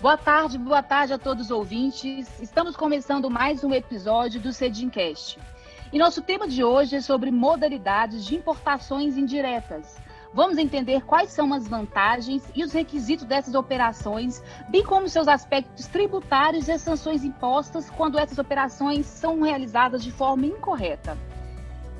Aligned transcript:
Boa 0.00 0.16
tarde, 0.16 0.56
boa 0.56 0.82
tarde 0.82 1.12
a 1.12 1.18
todos 1.18 1.46
os 1.46 1.50
ouvintes. 1.50 2.40
Estamos 2.40 2.74
começando 2.74 3.28
mais 3.28 3.62
um 3.62 3.74
episódio 3.74 4.40
do 4.40 4.50
Cedincast. 4.50 5.38
E 5.92 5.98
nosso 5.98 6.22
tema 6.22 6.48
de 6.48 6.64
hoje 6.64 6.96
é 6.96 7.02
sobre 7.02 7.30
modalidades 7.30 8.24
de 8.24 8.34
importações 8.34 9.18
indiretas. 9.18 9.98
Vamos 10.32 10.56
entender 10.56 11.02
quais 11.02 11.28
são 11.28 11.52
as 11.52 11.68
vantagens 11.68 12.42
e 12.54 12.64
os 12.64 12.72
requisitos 12.72 13.26
dessas 13.26 13.54
operações, 13.54 14.42
bem 14.70 14.82
como 14.82 15.06
seus 15.06 15.28
aspectos 15.28 15.86
tributários 15.86 16.66
e 16.66 16.72
as 16.72 16.80
sanções 16.80 17.22
impostas 17.22 17.90
quando 17.90 18.18
essas 18.18 18.38
operações 18.38 19.04
são 19.04 19.42
realizadas 19.42 20.02
de 20.02 20.10
forma 20.10 20.46
incorreta. 20.46 21.14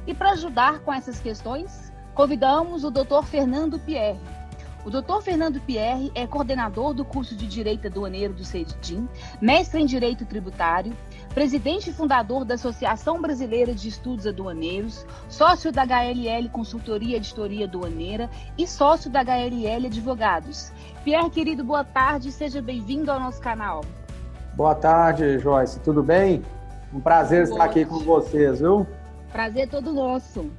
E 0.06 0.14
para 0.14 0.30
ajudar 0.30 0.78
com 0.78 0.90
essas 0.90 1.20
questões, 1.20 1.92
convidamos 2.14 2.82
o 2.82 2.90
Dr. 2.90 3.22
Fernando 3.26 3.78
Pierre. 3.78 4.39
O 4.82 4.88
Dr. 4.88 5.20
Fernando 5.22 5.60
Pierre 5.60 6.10
é 6.14 6.26
coordenador 6.26 6.94
do 6.94 7.04
curso 7.04 7.36
de 7.36 7.46
Direito 7.46 7.86
Aduaneiro 7.86 8.32
do 8.32 8.44
CEDIM, 8.44 9.06
mestre 9.38 9.82
em 9.82 9.84
Direito 9.84 10.24
Tributário, 10.24 10.96
presidente 11.34 11.90
e 11.90 11.92
fundador 11.92 12.46
da 12.46 12.54
Associação 12.54 13.20
Brasileira 13.20 13.74
de 13.74 13.88
Estudos 13.88 14.26
Aduaneiros, 14.26 15.04
sócio 15.28 15.70
da 15.70 15.82
HLL 15.82 16.48
Consultoria 16.50 17.18
Editoria 17.18 17.66
Aduaneira 17.66 18.30
e 18.56 18.66
sócio 18.66 19.10
da 19.10 19.20
HLL 19.20 19.86
Advogados. 19.86 20.72
Pierre, 21.04 21.28
querido, 21.28 21.62
boa 21.62 21.84
tarde, 21.84 22.32
seja 22.32 22.62
bem-vindo 22.62 23.12
ao 23.12 23.20
nosso 23.20 23.40
canal. 23.40 23.84
Boa 24.54 24.74
tarde, 24.74 25.38
Joyce, 25.40 25.78
tudo 25.80 26.02
bem? 26.02 26.42
Um 26.92 27.00
prazer 27.00 27.44
boa 27.44 27.52
estar 27.52 27.64
aqui 27.64 27.84
com 27.84 27.98
vocês, 27.98 28.60
viu? 28.60 28.86
Prazer 29.30 29.68
todo 29.68 29.92
nosso. 29.92 30.50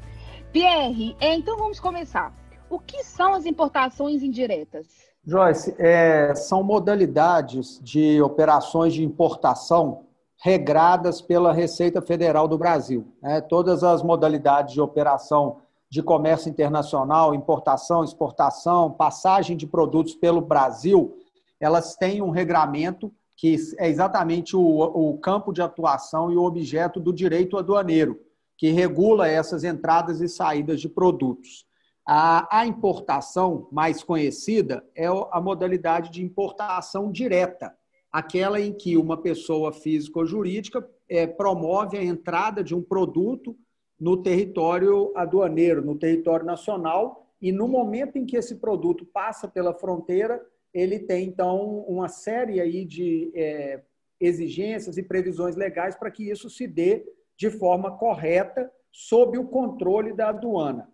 Pierre, 0.52 1.16
é, 1.20 1.34
então 1.34 1.58
vamos 1.58 1.80
começar. 1.80 2.32
O 2.72 2.80
que 2.80 3.04
são 3.04 3.34
as 3.34 3.46
importações 3.46 4.24
indiretas? 4.24 4.88
Joyce, 5.26 5.76
é, 5.78 6.34
são 6.34 6.64
modalidades 6.64 7.78
de 7.84 8.22
operações 8.22 8.94
de 8.94 9.04
importação 9.04 10.06
regradas 10.42 11.22
pela 11.22 11.52
Receita 11.52 12.02
Federal 12.02 12.48
do 12.48 12.58
Brasil. 12.58 13.06
Né? 13.22 13.42
Todas 13.42 13.84
as 13.84 14.02
modalidades 14.02 14.74
de 14.74 14.80
operação 14.80 15.58
de 15.90 16.02
comércio 16.02 16.50
internacional, 16.50 17.36
importação, 17.36 18.06
exportação, 18.06 18.90
passagem 18.90 19.58
de 19.58 19.68
produtos 19.68 20.16
pelo 20.16 20.40
Brasil, 20.40 21.20
elas 21.60 21.98
têm 21.98 22.22
um 22.22 22.30
regramento 22.30 23.12
que 23.36 23.54
é 23.80 23.90
exatamente 23.90 24.56
o, 24.56 24.62
o 24.62 25.18
campo 25.18 25.52
de 25.52 25.62
atuação 25.62 26.32
e 26.32 26.38
o 26.38 26.44
objeto 26.44 27.02
do 27.02 27.12
direito 27.12 27.58
aduaneiro, 27.58 28.18
que 28.58 28.72
regula 28.72 29.28
essas 29.28 29.66
entradas 29.66 30.22
e 30.22 30.30
saídas 30.30 30.80
de 30.80 30.88
produtos. 30.88 31.70
A, 32.14 32.66
importação 32.68 33.70
mais 33.72 34.04
conhecida 34.04 34.86
é 34.94 35.06
a 35.06 35.40
modalidade 35.40 36.12
de 36.12 36.22
importação 36.22 37.10
direta, 37.10 37.74
aquela 38.12 38.60
em 38.60 38.74
que 38.74 38.98
uma 38.98 39.16
pessoa 39.16 39.72
física 39.72 40.20
ou 40.20 40.26
jurídica 40.26 40.86
é, 41.08 41.26
promove 41.26 41.98
a 41.98 42.04
entrada 42.04 42.62
de 42.62 42.76
um 42.76 42.82
produto 42.82 43.58
no 43.98 44.22
território 44.22 45.14
aduaneiro, 45.16 45.82
no 45.82 45.98
território 45.98 46.46
nacional, 46.46 47.34
e 47.42 47.50
no 47.50 47.66
momento 47.66 48.18
em 48.18 48.26
que 48.26 48.36
esse 48.36 48.58
produto 48.58 49.06
passa 49.06 49.48
pela 49.48 49.74
fronteira, 49.74 50.46
ele 50.74 51.00
tem, 51.00 51.26
então, 51.30 51.80
uma 51.88 52.10
série 52.10 52.60
aí 52.60 52.84
de 52.84 53.32
é, 53.34 53.84
exigências 54.20 54.98
e 54.98 55.04
previsões 55.04 55.56
legais 55.56 55.96
para 55.96 56.12
que 56.12 56.30
isso 56.30 56.50
se 56.50 56.68
dê 56.68 57.06
de 57.38 57.50
forma 57.50 57.98
correta, 57.98 58.70
sob 58.92 59.38
o 59.38 59.48
controle 59.48 60.12
da 60.12 60.28
aduana. 60.28 60.91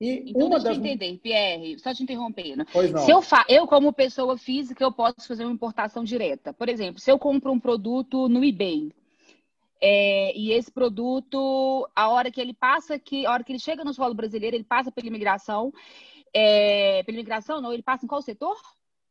E 0.00 0.30
então, 0.30 0.46
uma 0.46 0.58
deixa 0.58 0.68
das... 0.68 0.76
eu 0.78 0.84
entender, 0.84 1.18
Pierre, 1.18 1.78
só 1.78 1.92
te 1.92 2.02
interrompendo. 2.02 2.64
Pois 2.72 2.90
não. 2.90 3.02
Se 3.02 3.10
eu, 3.10 3.20
fa... 3.20 3.44
eu, 3.48 3.66
como 3.66 3.92
pessoa 3.92 4.38
física, 4.38 4.82
eu 4.82 4.90
posso 4.90 5.28
fazer 5.28 5.44
uma 5.44 5.52
importação 5.52 6.02
direta. 6.02 6.54
Por 6.54 6.70
exemplo, 6.70 7.00
se 7.00 7.10
eu 7.10 7.18
compro 7.18 7.52
um 7.52 7.60
produto 7.60 8.26
no 8.26 8.42
eBay, 8.42 8.92
é, 9.82 10.36
e 10.36 10.52
esse 10.52 10.70
produto, 10.70 11.86
a 11.94 12.08
hora 12.08 12.30
que 12.30 12.40
ele 12.40 12.54
passa 12.54 12.94
aqui, 12.94 13.26
a 13.26 13.32
hora 13.32 13.44
que 13.44 13.52
ele 13.52 13.58
chega 13.58 13.84
no 13.84 13.92
solo 13.92 14.14
brasileiro, 14.14 14.56
ele 14.56 14.64
passa 14.64 14.90
pela 14.90 15.06
imigração. 15.06 15.72
É, 16.32 17.02
pela 17.02 17.18
imigração, 17.18 17.60
não, 17.60 17.72
ele 17.72 17.82
passa 17.82 18.06
em 18.06 18.08
qual 18.08 18.22
setor? 18.22 18.56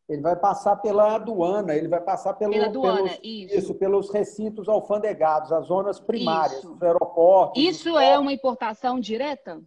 Ele 0.07 0.21
vai 0.21 0.35
passar 0.35 0.75
pela 0.77 1.13
aduana, 1.13 1.75
ele 1.75 1.87
vai 1.87 2.01
passar 2.01 2.33
pelo, 2.33 2.51
pela 2.51 2.65
aduana, 2.65 3.09
pelos, 3.09 3.19
isso. 3.21 3.57
isso. 3.57 3.75
pelos 3.75 4.09
recintos 4.11 4.67
alfandegados, 4.67 5.51
as 5.51 5.67
zonas 5.67 5.99
primárias, 5.99 6.57
isso. 6.59 6.73
os 6.73 6.81
aeroportos. 6.81 7.61
Isso 7.61 7.97
é 7.99 8.17
uma 8.17 8.33
importação 8.33 8.99
direta? 8.99 9.61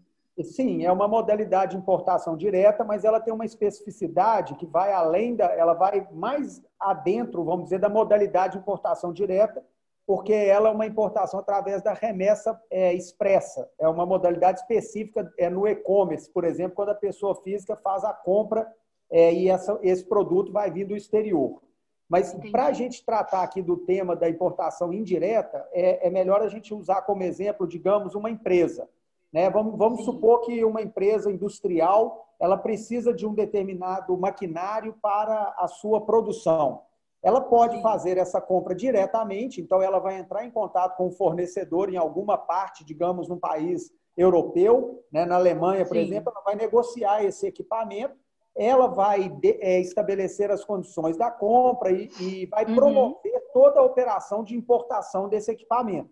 Sim, 0.45 0.85
é 0.85 0.93
uma 0.93 1.09
modalidade 1.09 1.73
de 1.73 1.79
importação 1.79 2.37
direta, 2.37 2.85
mas 2.85 3.05
ela 3.05 3.21
tem 3.21 3.33
uma 3.33 3.45
especificidade 3.45 4.55
que 4.57 4.67
vai 4.67 4.93
além 4.93 5.35
da, 5.37 5.47
ela 5.47 5.75
vai 5.75 6.07
mais 6.13 6.63
adentro, 6.79 7.45
vamos 7.45 7.65
dizer, 7.65 7.79
da 7.79 7.89
modalidade 7.89 8.55
de 8.55 8.59
importação 8.59 9.13
direta, 9.13 9.65
porque 10.07 10.33
ela 10.33 10.69
é 10.69 10.73
uma 10.73 10.87
importação 10.87 11.41
através 11.41 11.83
da 11.83 11.93
remessa 11.93 12.61
é, 12.71 12.93
expressa. 12.93 13.69
É 13.79 13.89
uma 13.89 14.05
modalidade 14.05 14.61
específica 14.61 15.33
é 15.39 15.49
no 15.49 15.67
e-commerce, 15.67 16.31
por 16.31 16.45
exemplo, 16.45 16.77
quando 16.77 16.91
a 16.91 16.95
pessoa 16.95 17.35
física 17.37 17.77
faz 17.77 18.05
a 18.05 18.13
compra 18.13 18.71
é, 19.11 19.33
e 19.33 19.49
essa, 19.49 19.79
esse 19.83 20.05
produto 20.05 20.53
vai 20.53 20.71
vir 20.71 20.85
do 20.85 20.97
exterior. 20.97 21.63
Mas 22.09 22.35
para 22.51 22.67
a 22.67 22.73
gente 22.73 23.05
tratar 23.05 23.43
aqui 23.43 23.63
do 23.63 23.77
tema 23.77 24.15
da 24.15 24.29
importação 24.29 24.93
indireta, 24.93 25.67
é, 25.73 26.07
é 26.07 26.11
melhor 26.11 26.43
a 26.43 26.49
gente 26.49 26.75
usar 26.75 27.03
como 27.03 27.23
exemplo, 27.23 27.67
digamos, 27.67 28.15
uma 28.15 28.31
empresa. 28.31 28.89
Né? 29.33 29.49
Vamos, 29.49 29.79
vamos 29.79 30.05
supor 30.05 30.41
que 30.41 30.65
uma 30.65 30.83
empresa 30.83 31.31
industrial 31.31 32.27
ela 32.39 32.57
precisa 32.57 33.15
de 33.15 33.27
um 33.27 33.35
determinado 33.35 34.17
maquinário 34.19 34.95
para 35.01 35.55
a 35.57 35.69
sua 35.69 36.01
produção. 36.01 36.83
Ela 37.23 37.41
pode 37.41 37.77
Sim. 37.77 37.83
fazer 37.83 38.19
essa 38.19 38.41
compra 38.41 38.75
diretamente, 38.75 39.61
então 39.61 39.81
ela 39.81 40.01
vai 40.01 40.19
entrar 40.19 40.45
em 40.45 40.51
contato 40.51 40.97
com 40.97 41.07
o 41.07 41.13
fornecedor 41.13 41.89
em 41.89 41.97
alguma 41.97 42.37
parte, 42.37 42.85
digamos, 42.85 43.29
num 43.29 43.39
país 43.39 43.93
europeu, 44.17 45.05
né? 45.11 45.25
na 45.25 45.37
Alemanha, 45.37 45.87
por 45.87 45.97
Sim. 45.97 46.03
exemplo, 46.03 46.33
ela 46.35 46.45
vai 46.45 46.57
negociar 46.57 47.25
esse 47.25 47.47
equipamento, 47.47 48.15
ela 48.55 48.89
vai 48.89 49.29
de, 49.29 49.57
é, 49.61 49.81
estabelecer 49.81 50.51
as 50.51 50.65
condições 50.65 51.17
da 51.17 51.31
compra 51.31 51.91
e, 51.91 52.11
e 52.21 52.47
vai 52.47 52.67
uhum. 52.67 52.75
promover 52.75 53.43
toda 53.53 53.81
a 53.81 53.85
operação 53.85 54.43
de 54.43 54.57
importação 54.57 55.29
desse 55.29 55.51
equipamento. 55.51 56.11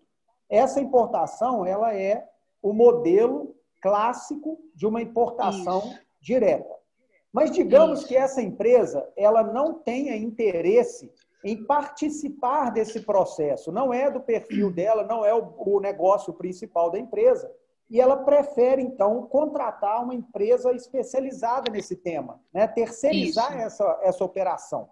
Essa 0.48 0.80
importação 0.80 1.66
ela 1.66 1.94
é 1.94 2.24
o 2.62 2.72
modelo 2.72 3.54
clássico 3.80 4.58
de 4.74 4.86
uma 4.86 5.00
importação 5.00 5.78
Isso. 5.78 6.00
direta. 6.20 6.74
Mas 7.32 7.50
digamos 7.50 8.00
Isso. 8.00 8.08
que 8.08 8.16
essa 8.16 8.42
empresa 8.42 9.08
ela 9.16 9.42
não 9.42 9.74
tenha 9.74 10.16
interesse 10.16 11.12
em 11.44 11.64
participar 11.64 12.70
desse 12.70 13.00
processo, 13.00 13.72
não 13.72 13.92
é 13.92 14.10
do 14.10 14.20
perfil 14.20 14.70
dela, 14.74 15.04
não 15.04 15.24
é 15.24 15.32
o, 15.32 15.80
negócio 15.80 16.32
principal 16.34 16.90
da 16.90 16.98
empresa, 16.98 17.50
e 17.88 18.00
ela 18.00 18.16
prefere 18.18 18.82
então 18.82 19.26
contratar 19.26 20.04
uma 20.04 20.14
empresa 20.14 20.72
especializada 20.72 21.72
nesse 21.72 21.96
tema, 21.96 22.40
né? 22.52 22.68
terceirizar 22.68 23.58
essa, 23.58 23.98
essa 24.02 24.24
operação. 24.24 24.90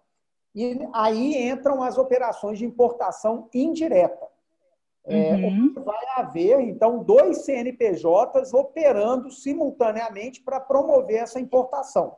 E 0.55 0.81
aí 0.93 1.49
entram 1.49 1.83
as 1.83 1.99
operações 1.99 2.59
de 2.59 2.65
importação 2.65 3.49
indireta. 3.55 4.27
É, 5.09 5.35
uhum. 5.35 5.73
vai 5.75 6.05
haver, 6.17 6.61
então, 6.61 7.03
dois 7.03 7.39
CNPJs 7.45 8.53
operando 8.53 9.31
simultaneamente 9.31 10.43
para 10.43 10.61
promover 10.61 11.23
essa 11.23 11.41
importação. 11.41 12.17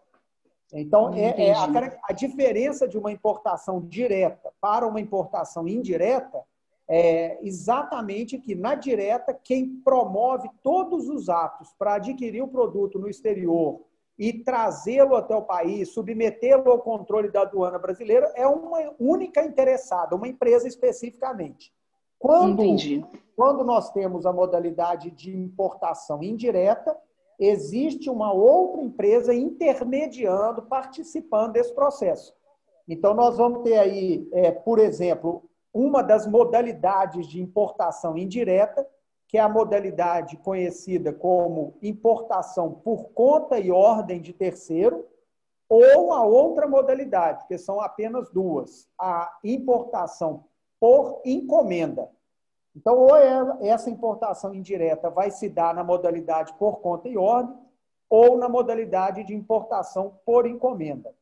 Então, 0.73 1.15
é, 1.15 1.49
é 1.49 1.53
a, 1.53 1.69
a, 2.05 2.13
diferença 2.13 2.87
de 2.87 2.99
uma 2.99 3.11
importação 3.11 3.81
direta 3.81 4.53
para 4.61 4.87
uma 4.87 5.01
importação 5.01 5.67
indireta 5.67 6.43
é 6.89 7.39
exatamente 7.43 8.37
que, 8.39 8.57
na 8.57 8.75
direta, 8.75 9.33
quem 9.33 9.81
promove 9.85 10.51
todos 10.61 11.09
os 11.09 11.29
atos 11.29 11.73
para 11.79 11.95
adquirir 11.95 12.43
o 12.43 12.49
produto 12.49 12.99
no 12.99 13.09
exterior 13.09 13.83
e 14.19 14.33
trazê-lo 14.33 15.15
até 15.15 15.35
o 15.35 15.43
país, 15.43 15.91
submetê-lo 15.91 16.71
ao 16.71 16.81
controle 16.81 17.31
da 17.31 17.43
aduana 17.43 17.79
brasileira, 17.79 18.33
é 18.35 18.47
uma 18.47 18.93
única 18.99 19.43
interessada, 19.45 20.17
uma 20.17 20.27
empresa 20.27 20.67
especificamente. 20.67 21.73
Quando, 22.21 22.63
quando 23.35 23.65
nós 23.65 23.91
temos 23.93 24.27
a 24.27 24.33
modalidade 24.33 25.11
de 25.11 25.35
importação 25.35 26.23
indireta, 26.23 26.95
existe 27.39 28.11
uma 28.11 28.31
outra 28.31 28.83
empresa 28.83 29.33
intermediando, 29.33 30.61
participando 30.61 31.53
desse 31.53 31.75
processo. 31.75 32.37
Então, 32.87 33.15
nós 33.15 33.39
vamos 33.39 33.63
ter 33.63 33.79
aí, 33.79 34.29
é, 34.33 34.53
por 34.53 34.79
exemplo, 34.79 35.49
uma 35.73 36.03
das 36.03 36.27
modalidades 36.27 37.27
de 37.27 37.41
importação 37.41 38.19
indireta, 38.19 38.87
que 39.27 39.39
é 39.39 39.41
a 39.41 39.49
modalidade 39.49 40.37
conhecida 40.37 41.15
como 41.15 41.79
importação 41.81 42.71
por 42.71 43.11
conta 43.15 43.59
e 43.59 43.71
ordem 43.71 44.21
de 44.21 44.35
terceiro, 44.35 45.07
ou 45.71 46.13
a 46.13 46.23
outra 46.23 46.69
modalidade, 46.69 47.47
que 47.47 47.57
são 47.57 47.81
apenas 47.81 48.29
duas, 48.29 48.87
a 48.99 49.39
importação 49.43 50.45
por 50.81 51.21
encomenda. 51.25 52.09
Então, 52.75 52.97
ou 52.97 53.15
é, 53.15 53.69
essa 53.69 53.91
importação 53.91 54.55
indireta 54.55 55.11
vai 55.11 55.31
se 55.31 55.49
dar 55.49 55.75
na 55.75 55.85
modalidade 55.85 56.55
por 56.55 56.81
conta 56.81 57.09
e 57.09 57.19
ordem, 57.19 57.55
ou 58.09 58.37
na 58.39 58.49
modalidade 58.49 59.23
de 59.23 59.35
importação 59.35 60.19
por 60.25 60.47
encomenda. 60.47 61.15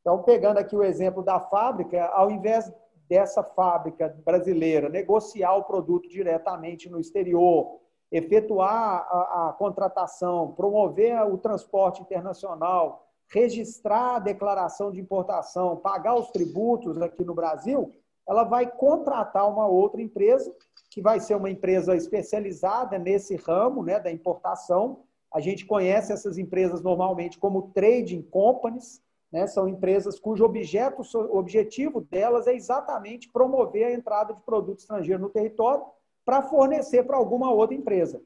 Então, 0.00 0.22
pegando 0.22 0.58
aqui 0.58 0.76
o 0.76 0.82
exemplo 0.82 1.22
da 1.22 1.40
fábrica, 1.40 2.06
ao 2.06 2.30
invés 2.30 2.72
dessa 3.08 3.42
fábrica 3.42 4.14
brasileira 4.24 4.88
negociar 4.88 5.54
o 5.56 5.64
produto 5.64 6.08
diretamente 6.08 6.88
no 6.88 7.00
exterior, 7.00 7.80
efetuar 8.10 9.06
a, 9.10 9.48
a 9.48 9.52
contratação, 9.54 10.52
promover 10.52 11.20
o 11.26 11.36
transporte 11.36 12.00
internacional, 12.00 13.06
registrar 13.28 14.16
a 14.16 14.18
declaração 14.20 14.92
de 14.92 15.00
importação, 15.00 15.76
pagar 15.76 16.14
os 16.14 16.30
tributos 16.30 17.00
aqui 17.02 17.24
no 17.24 17.34
Brasil, 17.34 17.92
ela 18.26 18.44
vai 18.44 18.70
contratar 18.70 19.48
uma 19.50 19.66
outra 19.66 20.00
empresa, 20.00 20.54
que 20.90 21.00
vai 21.00 21.20
ser 21.20 21.34
uma 21.34 21.50
empresa 21.50 21.96
especializada 21.96 22.98
nesse 22.98 23.36
ramo 23.36 23.82
né, 23.82 23.98
da 23.98 24.10
importação. 24.10 25.02
A 25.32 25.40
gente 25.40 25.66
conhece 25.66 26.12
essas 26.12 26.38
empresas 26.38 26.80
normalmente 26.80 27.38
como 27.38 27.70
trading 27.74 28.22
companies, 28.22 29.02
né? 29.34 29.48
São 29.48 29.66
empresas 29.66 30.20
cujo 30.20 30.44
objeto, 30.44 31.02
objetivo 31.36 32.00
delas 32.00 32.46
é 32.46 32.54
exatamente 32.54 33.28
promover 33.28 33.86
a 33.86 33.92
entrada 33.92 34.32
de 34.32 34.40
produto 34.42 34.78
estrangeiro 34.78 35.20
no 35.20 35.28
território 35.28 35.84
para 36.24 36.40
fornecer 36.40 37.02
para 37.02 37.16
alguma 37.16 37.50
outra 37.50 37.74
empresa. 37.74 38.22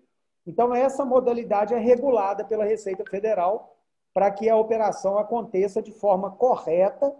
Então, 0.46 0.74
essa 0.74 1.06
modalidade 1.06 1.72
é 1.72 1.78
regulada 1.78 2.44
pela 2.44 2.64
Receita 2.64 3.04
Federal 3.08 3.74
para 4.12 4.30
que 4.30 4.50
a 4.50 4.56
operação 4.56 5.16
aconteça 5.16 5.80
de 5.80 5.92
forma 5.92 6.30
correta 6.30 7.14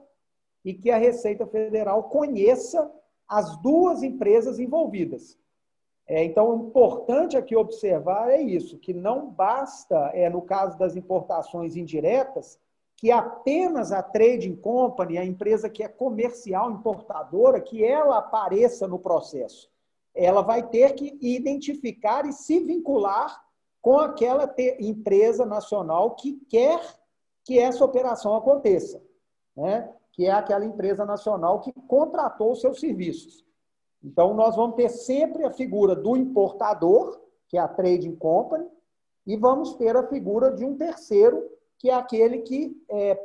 e 0.69 0.75
que 0.75 0.91
a 0.91 0.99
Receita 0.99 1.47
Federal 1.47 2.03
conheça 2.11 2.93
as 3.27 3.57
duas 3.63 4.03
empresas 4.03 4.59
envolvidas. 4.59 5.39
É, 6.07 6.23
então, 6.23 6.51
o 6.51 6.69
importante 6.69 7.39
aqui 7.39 7.57
observar 7.57 8.31
é 8.31 8.43
isso, 8.43 8.77
que 8.77 8.93
não 8.93 9.31
basta, 9.31 9.97
é, 10.13 10.29
no 10.29 10.43
caso 10.43 10.77
das 10.77 10.95
importações 10.95 11.75
indiretas, 11.75 12.61
que 12.99 13.11
apenas 13.11 13.93
a 13.93 14.03
trading 14.03 14.57
company, 14.57 15.17
a 15.17 15.25
empresa 15.25 15.71
que 15.71 15.83
é 15.83 15.89
comercial 15.89 16.71
importadora, 16.71 17.63
que 17.63 17.83
ela 17.83 18.19
apareça 18.19 18.87
no 18.87 18.99
processo. 18.99 19.71
Ela 20.15 20.43
vai 20.43 20.69
ter 20.69 20.95
que 20.95 21.17
identificar 21.19 22.27
e 22.27 22.33
se 22.35 22.61
vincular 22.61 23.43
com 23.81 23.97
aquela 23.97 24.55
empresa 24.79 25.47
nacional 25.47 26.11
que 26.11 26.35
quer 26.47 26.79
que 27.43 27.59
essa 27.59 27.83
operação 27.83 28.37
aconteça, 28.37 29.03
né? 29.57 29.95
Que 30.19 30.27
é 30.27 30.33
aquela 30.33 30.65
empresa 30.65 31.07
nacional 31.07 31.61
que 31.61 31.73
contratou 31.87 32.51
os 32.51 32.61
seus 32.61 32.81
serviços. 32.81 33.47
Então, 34.03 34.35
nós 34.35 34.57
vamos 34.57 34.75
ter 34.75 34.89
sempre 34.89 35.45
a 35.45 35.51
figura 35.53 35.95
do 35.95 36.17
importador, 36.17 37.21
que 37.47 37.57
é 37.57 37.61
a 37.61 37.69
trading 37.69 38.17
company, 38.17 38.67
e 39.25 39.37
vamos 39.37 39.75
ter 39.75 39.97
a 39.97 40.09
figura 40.09 40.51
de 40.51 40.65
um 40.65 40.77
terceiro, 40.77 41.49
que 41.79 41.89
é 41.89 41.95
aquele 41.95 42.39
que 42.39 42.77
é, 42.89 43.17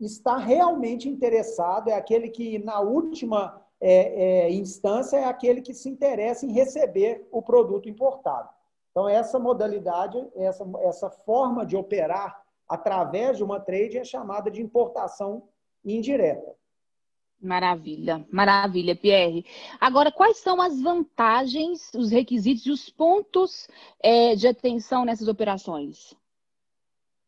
está 0.00 0.38
realmente 0.38 1.06
interessado, 1.06 1.88
é 1.88 1.92
aquele 1.92 2.30
que, 2.30 2.58
na 2.60 2.80
última 2.80 3.62
é, 3.78 4.46
é, 4.46 4.50
instância, 4.50 5.18
é 5.18 5.26
aquele 5.26 5.60
que 5.60 5.74
se 5.74 5.90
interessa 5.90 6.46
em 6.46 6.52
receber 6.52 7.28
o 7.30 7.42
produto 7.42 7.90
importado. 7.90 8.48
Então, 8.90 9.06
essa 9.06 9.38
modalidade, 9.38 10.26
essa, 10.34 10.66
essa 10.80 11.10
forma 11.10 11.66
de 11.66 11.76
operar 11.76 12.42
através 12.66 13.36
de 13.36 13.44
uma 13.44 13.60
trade 13.60 13.98
é 13.98 14.04
chamada 14.04 14.50
de 14.50 14.62
importação 14.62 15.42
indireta. 15.84 16.56
Maravilha, 17.40 18.26
maravilha, 18.32 18.96
Pierre. 18.96 19.46
Agora, 19.80 20.10
quais 20.10 20.38
são 20.38 20.60
as 20.60 20.80
vantagens, 20.80 21.92
os 21.94 22.10
requisitos 22.10 22.66
e 22.66 22.70
os 22.70 22.90
pontos 22.90 23.68
é, 24.02 24.34
de 24.34 24.48
atenção 24.48 25.04
nessas 25.04 25.28
operações? 25.28 26.16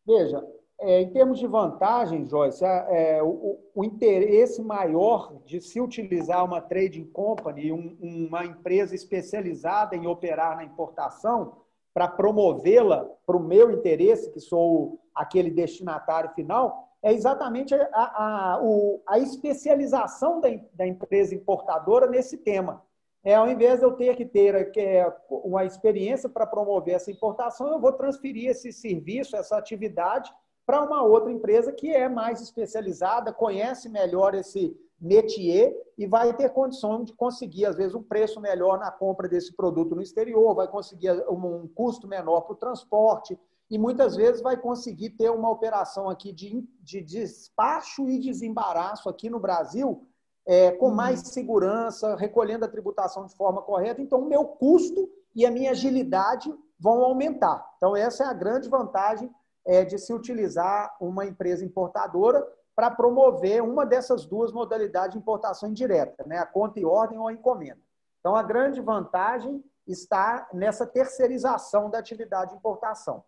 Veja, 0.04 0.44
é, 0.80 1.02
em 1.02 1.10
termos 1.10 1.38
de 1.38 1.46
vantagem, 1.46 2.26
Joyce, 2.26 2.64
é, 2.64 3.22
o, 3.22 3.60
o, 3.72 3.84
interesse 3.84 4.60
maior 4.62 5.32
de 5.44 5.60
se 5.60 5.80
utilizar 5.80 6.44
uma 6.44 6.60
trading 6.60 7.04
company, 7.04 7.70
um, 7.70 7.96
uma 8.00 8.44
empresa 8.44 8.94
especializada 8.94 9.94
em 9.94 10.08
operar 10.08 10.56
na 10.56 10.64
importação, 10.64 11.58
para 11.92 12.08
promovê-la 12.08 13.04
para 13.26 13.36
o 13.36 13.42
meu 13.42 13.70
interesse, 13.70 14.32
que 14.32 14.40
sou 14.40 15.00
aquele 15.14 15.50
destinatário 15.50 16.30
final, 16.30 16.89
é 17.02 17.12
exatamente 17.12 17.74
a, 17.74 17.88
a, 17.92 18.54
a, 18.54 18.60
a 19.06 19.18
especialização 19.18 20.40
da, 20.40 20.48
da, 20.74 20.86
empresa 20.86 21.34
importadora 21.34 22.06
nesse 22.06 22.36
tema. 22.36 22.82
É, 23.22 23.34
ao 23.34 23.48
invés 23.48 23.80
de 23.80 23.86
eu 23.86 23.92
ter 23.92 24.16
que 24.16 24.24
ter 24.24 24.72
é, 24.76 25.16
uma 25.28 25.64
experiência 25.64 26.28
para 26.28 26.46
promover 26.46 26.94
essa 26.94 27.10
importação, 27.10 27.68
eu 27.68 27.80
vou 27.80 27.92
transferir 27.92 28.50
esse 28.50 28.72
serviço, 28.72 29.36
essa 29.36 29.56
atividade 29.56 30.32
para 30.66 30.82
uma 30.82 31.02
outra 31.02 31.32
empresa 31.32 31.72
que 31.72 31.92
é 31.92 32.08
mais 32.08 32.40
especializada, 32.40 33.32
conhece 33.32 33.88
melhor 33.88 34.34
esse 34.34 34.76
métier 35.00 35.74
e 35.96 36.06
vai 36.06 36.34
ter 36.36 36.50
condição 36.50 37.02
de 37.02 37.12
conseguir, 37.14 37.64
às 37.66 37.76
vezes, 37.76 37.94
um 37.94 38.02
preço 38.02 38.40
melhor 38.40 38.78
na 38.78 38.90
compra 38.90 39.28
desse 39.28 39.54
produto 39.54 39.94
no 39.94 40.02
exterior, 40.02 40.54
vai 40.54 40.68
conseguir 40.68 41.10
um 41.28 41.66
custo 41.66 42.06
menor 42.06 42.42
para 42.42 42.52
o 42.52 42.56
transporte 42.56 43.38
e 43.70 43.78
muitas 43.78 44.16
vezes 44.16 44.42
vai 44.42 44.56
conseguir 44.56 45.10
ter 45.10 45.30
uma 45.30 45.48
operação 45.48 46.10
aqui 46.10 46.32
de, 46.32 46.66
de 46.80 47.00
despacho 47.00 48.08
e 48.08 48.18
desembaraço 48.18 49.08
aqui 49.08 49.30
no 49.30 49.38
Brasil 49.38 50.06
é, 50.44 50.72
com 50.72 50.88
uhum. 50.88 50.94
mais 50.94 51.20
segurança, 51.20 52.16
recolhendo 52.16 52.64
a 52.64 52.68
tributação 52.68 53.24
de 53.26 53.34
forma 53.36 53.62
correta. 53.62 54.02
Então, 54.02 54.20
o 54.20 54.28
meu 54.28 54.44
custo 54.44 55.08
e 55.34 55.46
a 55.46 55.50
minha 55.50 55.70
agilidade 55.70 56.52
vão 56.78 57.04
aumentar. 57.04 57.64
Então, 57.76 57.94
essa 57.94 58.24
é 58.24 58.26
a 58.26 58.32
grande 58.32 58.68
vantagem 58.68 59.30
é, 59.64 59.84
de 59.84 59.98
se 59.98 60.12
utilizar 60.12 60.96
uma 61.00 61.24
empresa 61.24 61.64
importadora 61.64 62.44
para 62.74 62.90
promover 62.90 63.62
uma 63.62 63.86
dessas 63.86 64.26
duas 64.26 64.52
modalidades 64.52 65.12
de 65.12 65.18
importação 65.18 65.68
indireta, 65.68 66.24
né? 66.26 66.38
a 66.38 66.46
conta 66.46 66.80
e 66.80 66.84
ordem 66.84 67.18
ou 67.18 67.28
a 67.28 67.32
encomenda. 67.32 67.80
Então, 68.18 68.34
a 68.34 68.42
grande 68.42 68.80
vantagem 68.80 69.62
está 69.86 70.48
nessa 70.52 70.86
terceirização 70.86 71.88
da 71.88 71.98
atividade 71.98 72.52
de 72.52 72.56
importação. 72.56 73.22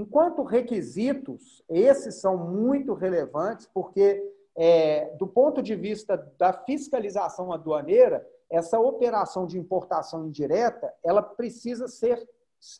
Enquanto 0.00 0.42
requisitos, 0.42 1.62
esses 1.68 2.22
são 2.22 2.38
muito 2.38 2.94
relevantes, 2.94 3.66
porque, 3.66 4.18
é, 4.56 5.14
do 5.18 5.26
ponto 5.26 5.60
de 5.60 5.74
vista 5.74 6.16
da 6.38 6.54
fiscalização 6.54 7.52
aduaneira, 7.52 8.26
essa 8.48 8.80
operação 8.80 9.46
de 9.46 9.58
importação 9.58 10.26
indireta 10.26 10.90
ela 11.04 11.22
precisa 11.22 11.86
ser 11.86 12.26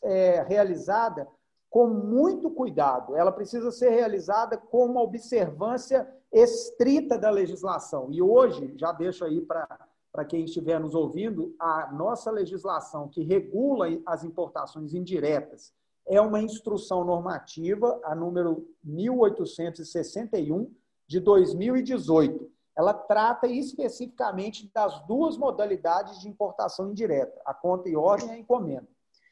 é, 0.03 0.41
realizada 0.41 1.27
com 1.69 1.85
muito 1.85 2.49
cuidado. 2.49 3.15
Ela 3.15 3.31
precisa 3.31 3.71
ser 3.71 3.91
realizada 3.91 4.57
com 4.57 4.87
uma 4.87 5.03
observância 5.03 6.11
estrita 6.33 7.19
da 7.19 7.29
legislação. 7.29 8.07
E 8.11 8.19
hoje, 8.19 8.73
já 8.75 8.91
deixo 8.91 9.23
aí 9.23 9.41
para 9.41 10.25
quem 10.27 10.45
estiver 10.45 10.79
nos 10.79 10.95
ouvindo, 10.95 11.55
a 11.59 11.91
nossa 11.93 12.31
legislação 12.31 13.07
que 13.07 13.21
regula 13.21 13.89
as 14.07 14.23
importações 14.23 14.95
indiretas 14.95 15.71
é 16.07 16.19
uma 16.19 16.41
instrução 16.41 17.03
normativa, 17.03 17.99
a 18.03 18.15
número 18.15 18.67
1861, 18.83 20.71
de 21.07 21.19
2018. 21.19 22.49
Ela 22.77 22.93
trata 22.93 23.47
especificamente 23.47 24.71
das 24.73 25.05
duas 25.05 25.37
modalidades 25.37 26.19
de 26.19 26.29
importação 26.29 26.89
indireta, 26.89 27.39
a 27.45 27.53
conta 27.53 27.89
e 27.89 27.95
ordem 27.95 28.29
e 28.29 28.31
a 28.31 28.37
encomenda. 28.37 28.87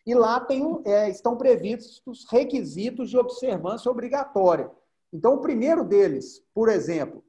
E 0.06 0.14
lá 0.14 0.40
tem, 0.40 0.82
é, 0.86 1.10
estão 1.10 1.38
previstos 1.38 2.26
requisitos 2.30 3.10
de 3.10 3.18
observância 3.18 3.90
obrigatória. 3.90 4.72
Então, 5.12 5.36
o 5.36 5.42
primeiro 5.42 5.84
deles, 5.84 6.44
por 6.54 6.70
exemplo, 6.70 7.24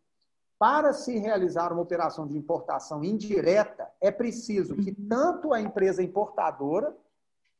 para 0.58 0.92
se 0.92 1.18
realizar 1.18 1.72
uma 1.72 1.82
operação 1.82 2.26
de 2.26 2.36
importação 2.36 3.02
indireta, 3.02 3.90
é 4.00 4.10
preciso 4.10 4.76
que 4.76 4.92
tanto 4.92 5.54
a 5.54 5.60
empresa 5.60 6.02
importadora 6.02 6.94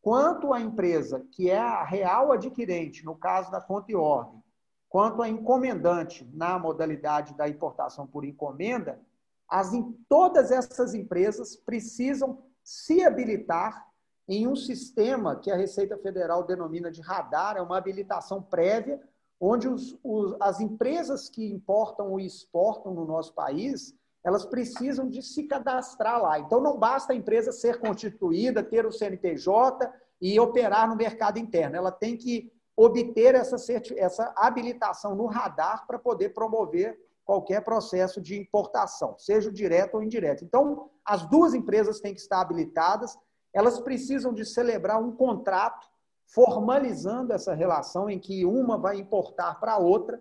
quanto 0.02 0.52
a 0.52 0.60
empresa 0.60 1.26
que 1.32 1.50
é 1.50 1.58
a 1.58 1.84
real 1.84 2.32
adquirente, 2.32 3.04
no 3.04 3.16
caso 3.16 3.50
da 3.50 3.60
conta 3.60 3.92
e 3.92 3.94
ordem, 3.94 4.42
quanto 4.88 5.22
a 5.22 5.28
encomendante 5.28 6.28
na 6.32 6.58
modalidade 6.58 7.34
da 7.34 7.48
importação 7.48 8.06
por 8.06 8.24
encomenda, 8.24 9.00
as, 9.48 9.70
todas 10.08 10.50
essas 10.50 10.94
empresas 10.94 11.56
precisam 11.56 12.42
se 12.62 13.04
habilitar 13.04 13.86
em 14.28 14.46
um 14.46 14.54
sistema 14.54 15.36
que 15.36 15.50
a 15.50 15.56
Receita 15.56 15.98
Federal 15.98 16.44
denomina 16.44 16.90
de 16.90 17.00
radar, 17.00 17.56
é 17.56 17.60
uma 17.60 17.76
habilitação 17.76 18.40
prévia, 18.40 19.00
onde 19.40 19.68
os, 19.68 19.98
os, 20.04 20.36
as 20.40 20.60
empresas 20.60 21.28
que 21.28 21.50
importam 21.50 22.12
ou 22.12 22.20
exportam 22.20 22.94
no 22.94 23.04
nosso 23.04 23.34
país, 23.34 23.94
elas 24.24 24.44
precisam 24.44 25.08
de 25.08 25.22
se 25.22 25.44
cadastrar 25.44 26.20
lá. 26.22 26.38
Então, 26.38 26.60
não 26.60 26.78
basta 26.78 27.12
a 27.12 27.16
empresa 27.16 27.52
ser 27.52 27.78
constituída, 27.78 28.62
ter 28.62 28.84
o 28.84 28.92
CNPJ 28.92 29.90
e 30.20 30.38
operar 30.38 30.88
no 30.88 30.96
mercado 30.96 31.38
interno. 31.38 31.76
Ela 31.76 31.90
tem 31.90 32.16
que 32.16 32.52
obter 32.76 33.34
essa, 33.34 33.56
essa 33.96 34.32
habilitação 34.36 35.14
no 35.14 35.26
radar 35.26 35.86
para 35.86 35.98
poder 35.98 36.30
promover 36.30 36.98
qualquer 37.24 37.62
processo 37.62 38.20
de 38.20 38.38
importação, 38.38 39.14
seja 39.18 39.52
direto 39.52 39.94
ou 39.94 40.02
indireto. 40.02 40.44
Então, 40.44 40.90
as 41.04 41.28
duas 41.28 41.54
empresas 41.54 42.00
têm 42.00 42.12
que 42.14 42.20
estar 42.20 42.40
habilitadas 42.40 43.16
elas 43.52 43.80
precisam 43.80 44.32
de 44.32 44.44
celebrar 44.44 45.02
um 45.02 45.12
contrato 45.12 45.88
formalizando 46.26 47.32
essa 47.32 47.54
relação 47.54 48.08
em 48.08 48.18
que 48.18 48.44
uma 48.44 48.78
vai 48.78 48.98
importar 48.98 49.58
para 49.58 49.72
a 49.72 49.78
outra. 49.78 50.20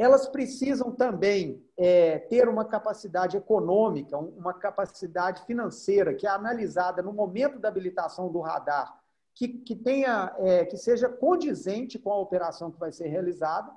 Elas 0.00 0.26
precisam 0.26 0.90
também 0.90 1.62
é, 1.76 2.20
ter 2.20 2.48
uma 2.48 2.64
capacidade 2.64 3.36
econômica, 3.36 4.16
uma 4.16 4.54
capacidade 4.54 5.44
financeira 5.44 6.14
que 6.14 6.26
é 6.26 6.30
analisada 6.30 7.02
no 7.02 7.12
momento 7.12 7.58
da 7.58 7.68
habilitação 7.68 8.32
do 8.32 8.40
radar, 8.40 8.98
que, 9.34 9.46
que 9.46 9.76
tenha, 9.76 10.34
é, 10.38 10.64
que 10.64 10.78
seja 10.78 11.06
condizente 11.06 11.98
com 11.98 12.10
a 12.10 12.18
operação 12.18 12.70
que 12.70 12.80
vai 12.80 12.90
ser 12.90 13.08
realizada. 13.08 13.70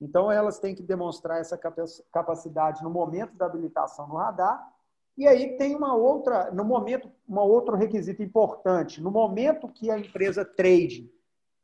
Então, 0.00 0.30
elas 0.30 0.60
têm 0.60 0.76
que 0.76 0.82
demonstrar 0.82 1.40
essa 1.40 1.58
capacidade 2.12 2.80
no 2.84 2.90
momento 2.90 3.34
da 3.34 3.46
habilitação 3.46 4.06
no 4.06 4.14
radar. 4.14 4.64
E 5.16 5.26
aí 5.26 5.56
tem 5.56 5.74
uma 5.74 5.92
outra, 5.92 6.52
no 6.52 6.64
momento, 6.64 7.10
um 7.28 7.36
outro 7.36 7.74
requisito 7.74 8.22
importante. 8.22 9.02
No 9.02 9.10
momento 9.10 9.66
que 9.66 9.90
a 9.90 9.98
empresa 9.98 10.44
trade 10.44 11.12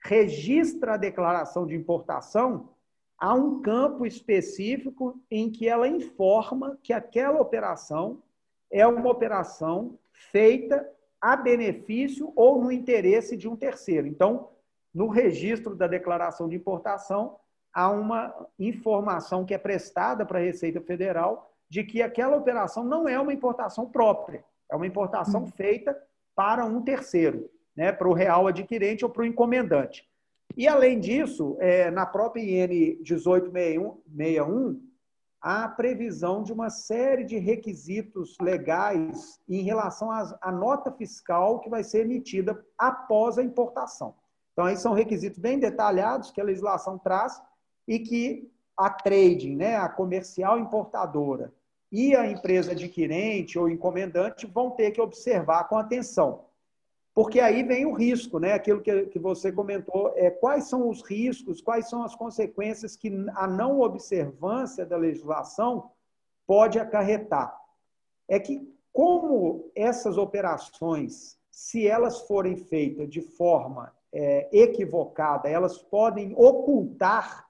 registra 0.04 0.94
a 0.94 0.96
declaração 0.96 1.64
de 1.64 1.76
importação, 1.76 2.73
há 3.18 3.34
um 3.34 3.62
campo 3.62 4.06
específico 4.06 5.20
em 5.30 5.50
que 5.50 5.68
ela 5.68 5.88
informa 5.88 6.78
que 6.82 6.92
aquela 6.92 7.40
operação 7.40 8.22
é 8.70 8.86
uma 8.86 9.10
operação 9.10 9.98
feita 10.12 10.88
a 11.20 11.36
benefício 11.36 12.32
ou 12.36 12.62
no 12.62 12.70
interesse 12.70 13.36
de 13.36 13.48
um 13.48 13.56
terceiro. 13.56 14.06
Então, 14.06 14.50
no 14.92 15.08
registro 15.08 15.74
da 15.74 15.86
declaração 15.86 16.48
de 16.48 16.56
importação, 16.56 17.36
há 17.72 17.90
uma 17.90 18.34
informação 18.58 19.44
que 19.44 19.54
é 19.54 19.58
prestada 19.58 20.24
para 20.24 20.38
a 20.38 20.42
Receita 20.42 20.80
Federal 20.80 21.50
de 21.68 21.82
que 21.82 22.02
aquela 22.02 22.36
operação 22.36 22.84
não 22.84 23.08
é 23.08 23.18
uma 23.18 23.32
importação 23.32 23.90
própria, 23.90 24.44
é 24.70 24.76
uma 24.76 24.86
importação 24.86 25.44
hum. 25.44 25.46
feita 25.46 25.96
para 26.34 26.64
um 26.64 26.82
terceiro, 26.82 27.50
né, 27.74 27.90
para 27.90 28.08
o 28.08 28.12
real 28.12 28.46
adquirente 28.46 29.04
ou 29.04 29.10
para 29.10 29.22
o 29.22 29.26
encomendante. 29.26 30.08
E, 30.56 30.68
além 30.68 31.00
disso, 31.00 31.56
é, 31.60 31.90
na 31.90 32.06
própria 32.06 32.40
IN 32.40 32.98
1861, 33.02 34.80
há 35.40 35.68
previsão 35.68 36.42
de 36.42 36.52
uma 36.52 36.70
série 36.70 37.24
de 37.24 37.36
requisitos 37.38 38.36
legais 38.40 39.40
em 39.48 39.62
relação 39.62 40.10
à 40.10 40.52
nota 40.52 40.92
fiscal 40.92 41.60
que 41.60 41.68
vai 41.68 41.82
ser 41.82 42.02
emitida 42.02 42.64
após 42.78 43.36
a 43.36 43.42
importação. 43.42 44.14
Então, 44.52 44.64
aí 44.64 44.76
são 44.76 44.92
requisitos 44.92 45.38
bem 45.38 45.58
detalhados 45.58 46.30
que 46.30 46.40
a 46.40 46.44
legislação 46.44 46.98
traz 46.98 47.42
e 47.86 47.98
que 47.98 48.50
a 48.76 48.88
trading, 48.88 49.56
né, 49.56 49.76
a 49.76 49.88
comercial 49.88 50.58
importadora 50.58 51.52
e 51.90 52.14
a 52.14 52.28
empresa 52.28 52.72
adquirente 52.72 53.58
ou 53.58 53.68
encomendante 53.68 54.46
vão 54.46 54.70
ter 54.70 54.92
que 54.92 55.00
observar 55.00 55.64
com 55.64 55.76
atenção 55.76 56.44
porque 57.14 57.38
aí 57.38 57.62
vem 57.62 57.86
o 57.86 57.92
risco, 57.92 58.40
né? 58.40 58.52
Aquilo 58.52 58.80
que, 58.80 59.06
que 59.06 59.18
você 59.20 59.52
comentou, 59.52 60.12
é 60.16 60.30
quais 60.30 60.64
são 60.64 60.88
os 60.88 61.00
riscos, 61.00 61.60
quais 61.60 61.88
são 61.88 62.02
as 62.02 62.16
consequências 62.16 62.96
que 62.96 63.08
a 63.36 63.46
não 63.46 63.80
observância 63.80 64.84
da 64.84 64.96
legislação 64.96 65.92
pode 66.44 66.78
acarretar. 66.78 67.56
É 68.28 68.40
que 68.40 68.68
como 68.92 69.70
essas 69.76 70.18
operações, 70.18 71.38
se 71.50 71.86
elas 71.86 72.22
forem 72.22 72.56
feitas 72.56 73.08
de 73.08 73.20
forma 73.20 73.92
é, 74.12 74.48
equivocada, 74.52 75.48
elas 75.48 75.78
podem 75.78 76.34
ocultar 76.36 77.48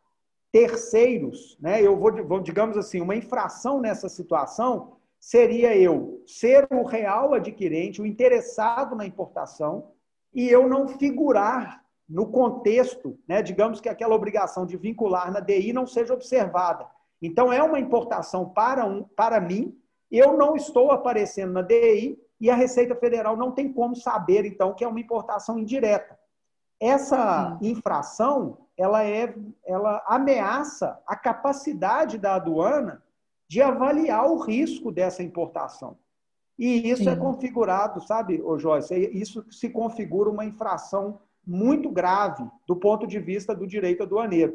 terceiros, 0.53 1.59
né? 1.59 1.83
Eu 1.83 1.97
vou, 1.97 2.41
digamos 2.41 2.77
assim, 2.77 3.01
uma 3.01 3.17
infração 3.17 3.81
nessa 3.81 4.11
situação 4.11 4.99
seria 5.25 5.75
eu 5.75 6.23
ser 6.27 6.69
o 6.71 6.83
real 6.83 7.33
adquirente, 7.33 8.03
o 8.03 8.05
interessado 8.05 8.95
na 8.95 9.07
importação, 9.07 9.93
e 10.35 10.47
eu 10.47 10.69
não 10.69 10.87
figurar 10.87 11.83
no 12.07 12.27
contexto, 12.27 13.19
né? 13.27 13.41
digamos 13.41 13.81
que 13.81 13.89
aquela 13.89 14.15
obrigação 14.15 14.67
de 14.67 14.77
vincular 14.77 15.33
na 15.33 15.41
DI 15.41 15.73
não 15.73 15.87
seja 15.87 16.13
observada. 16.13 16.87
Então, 17.23 17.51
é 17.51 17.63
uma 17.63 17.81
importação 17.81 18.51
para, 18.51 18.85
um, 18.85 19.03
para 19.03 19.41
mim, 19.41 19.75
eu 20.11 20.37
não 20.37 20.57
estou 20.57 20.91
aparecendo 20.91 21.55
na 21.55 21.63
DI 21.63 22.19
e 22.39 22.51
a 22.51 22.55
Receita 22.55 22.95
Federal 22.95 23.35
não 23.35 23.51
tem 23.51 23.73
como 23.73 23.97
saber, 23.97 24.45
então, 24.45 24.75
que 24.75 24.85
é 24.85 24.89
uma 24.89 25.01
importação 25.01 25.59
indireta. 25.59 26.19
Essa 26.79 27.57
infração, 27.63 28.59
ela, 28.77 29.03
é, 29.03 29.35
ela 29.65 30.05
ameaça 30.07 31.01
a 31.07 31.17
capacidade 31.17 32.19
da 32.19 32.35
aduana 32.35 33.03
de 33.49 33.61
avaliar 33.63 34.27
o 34.31 34.39
risco 34.39 34.91
dessa 34.91 35.23
importação. 35.23 35.97
E 36.59 36.91
isso 36.91 37.03
é 37.03 37.05
Sim. 37.07 37.11
é 37.11 37.17
configurado, 37.17 38.01
sabe, 38.01 38.41
ô 38.41 38.59
Joyce? 38.59 38.95
Isso 39.13 39.45
se 39.51 39.69
configura 39.69 40.31
uma 40.31 40.45
infração 40.45 41.21
muito 41.47 41.91
grave 41.91 42.49
do 42.67 42.77
ponto 42.77 43.07
de 43.07 43.19
vista 43.19 43.55
do 43.55 43.67
direito 43.67 44.03
aduaneiro. 44.03 44.55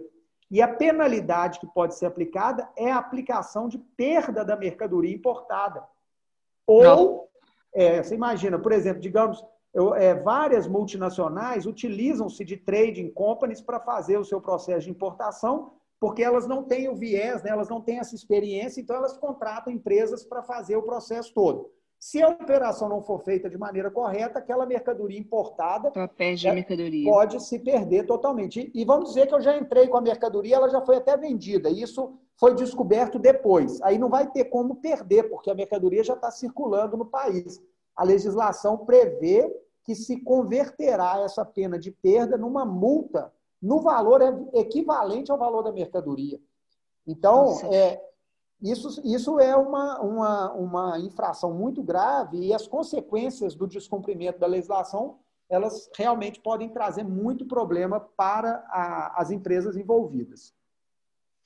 E 0.50 0.62
a 0.62 0.68
penalidade 0.68 1.60
que 1.60 1.68
pode 1.68 1.96
ser 1.96 2.08
aplicada 2.08 2.68
é 2.76 2.92
a 2.92 2.98
aplicação 2.98 3.68
de 3.68 3.78
perda 3.78 4.44
da 4.44 4.56
mercadoria 4.56 5.14
importada. 5.14 5.84
Ou, 6.66 7.30
é, 7.74 8.02
você 8.02 8.16
imagina, 8.16 8.58
por 8.58 8.72
exemplo, 8.72 9.02
digamos, 9.02 9.44
eu, 9.74 9.94
é, 9.94 10.16
várias 10.16 10.68
multinacionais 10.68 11.68
utilizam-se 11.68 12.44
de 12.44 12.58
trading 12.58 13.12
companies 13.12 13.62
para 13.62 13.80
fazer 13.80 14.18
o 14.18 14.26
seu 14.26 14.42
processo 14.42 14.86
de 14.86 14.90
importação 14.90 15.74
porque 16.00 16.24
elas 16.24 16.48
não 16.48 16.64
têm 16.64 16.88
o 16.88 16.96
viés, 16.96 17.44
né? 17.44 17.50
elas 17.50 17.70
não 17.70 17.82
têm 17.82 18.00
essa 18.00 18.16
experiência, 18.16 18.80
então 18.80 18.96
elas 18.96 19.18
contratam 19.18 19.74
empresas 19.74 20.24
para 20.24 20.42
fazer 20.42 20.78
o 20.78 20.84
processo 20.84 21.34
todo. 21.34 21.70
Se 22.00 22.24
a 22.24 22.30
operação 22.30 22.88
não 22.88 23.02
for 23.02 23.20
feita 23.20 23.50
de 23.50 23.58
maneira 23.58 23.92
correta, 23.92 24.40
aquela 24.40 24.66
mercadoria 24.66 25.20
importada 25.20 25.92
é, 25.94 26.54
mercadoria. 26.54 27.12
pode 27.12 27.44
se 27.44 27.60
perder 27.60 28.06
totalmente. 28.06 28.72
E 28.74 28.86
vamos 28.86 29.10
dizer 29.10 29.28
que 29.28 29.36
eu 29.36 29.42
já 29.42 29.58
entrei 29.58 29.86
com 29.90 29.98
a 29.98 30.02
mercadoria, 30.02 30.56
ela 30.56 30.70
já 30.70 30.80
foi 30.80 30.96
até 30.96 31.18
vendida. 31.18 31.70
Isso 31.70 32.18
foi 32.38 32.56
descoberto 32.56 33.20
depois. 33.20 33.82
Aí 33.82 33.98
não 33.98 34.08
vai 34.08 34.32
ter 34.32 34.46
como 34.46 34.78
perder, 34.78 35.24
porque 35.24 35.52
a 35.52 35.54
mercadoria 35.56 36.02
já 36.02 36.14
está 36.14 36.32
circulando 36.32 36.96
no 36.96 37.06
país. 37.06 37.62
A 37.94 38.06
legislação 38.06 38.78
prevê 38.78 39.54
que 39.84 39.94
se 39.94 40.22
converterá 40.22 41.20
essa 41.26 41.44
pena 41.44 41.78
de 41.78 41.92
perda 41.92 42.38
numa 42.38 42.64
multa 42.64 43.30
no 43.62 43.82
valor 43.82 44.22
é 44.22 44.60
equivalente 44.60 45.32
ao 45.32 45.38
valor 45.38 45.64
da 45.64 45.72
mercadoria. 45.72 46.40
Então, 47.06 47.60
é, 47.72 48.02
isso, 48.62 49.02
isso 49.04 49.40
é 49.40 49.56
uma, 49.56 50.00
uma, 50.02 50.54
uma 50.54 51.00
infração 51.00 51.54
muito 51.54 51.82
grave 51.82 52.38
e 52.38 52.54
as 52.54 52.68
consequências 52.68 53.56
do 53.56 53.68
descumprimento 53.68 54.40
da 54.40 54.48
legislação 54.48 55.20
elas 55.50 55.90
realmente 55.98 56.40
podem 56.40 56.70
trazer 56.70 57.04
muito 57.04 57.46
problema 57.46 58.00
para 58.00 58.64
a, 58.68 59.20
as 59.20 59.32
empresas 59.32 59.76
envolvidas. 59.76 60.54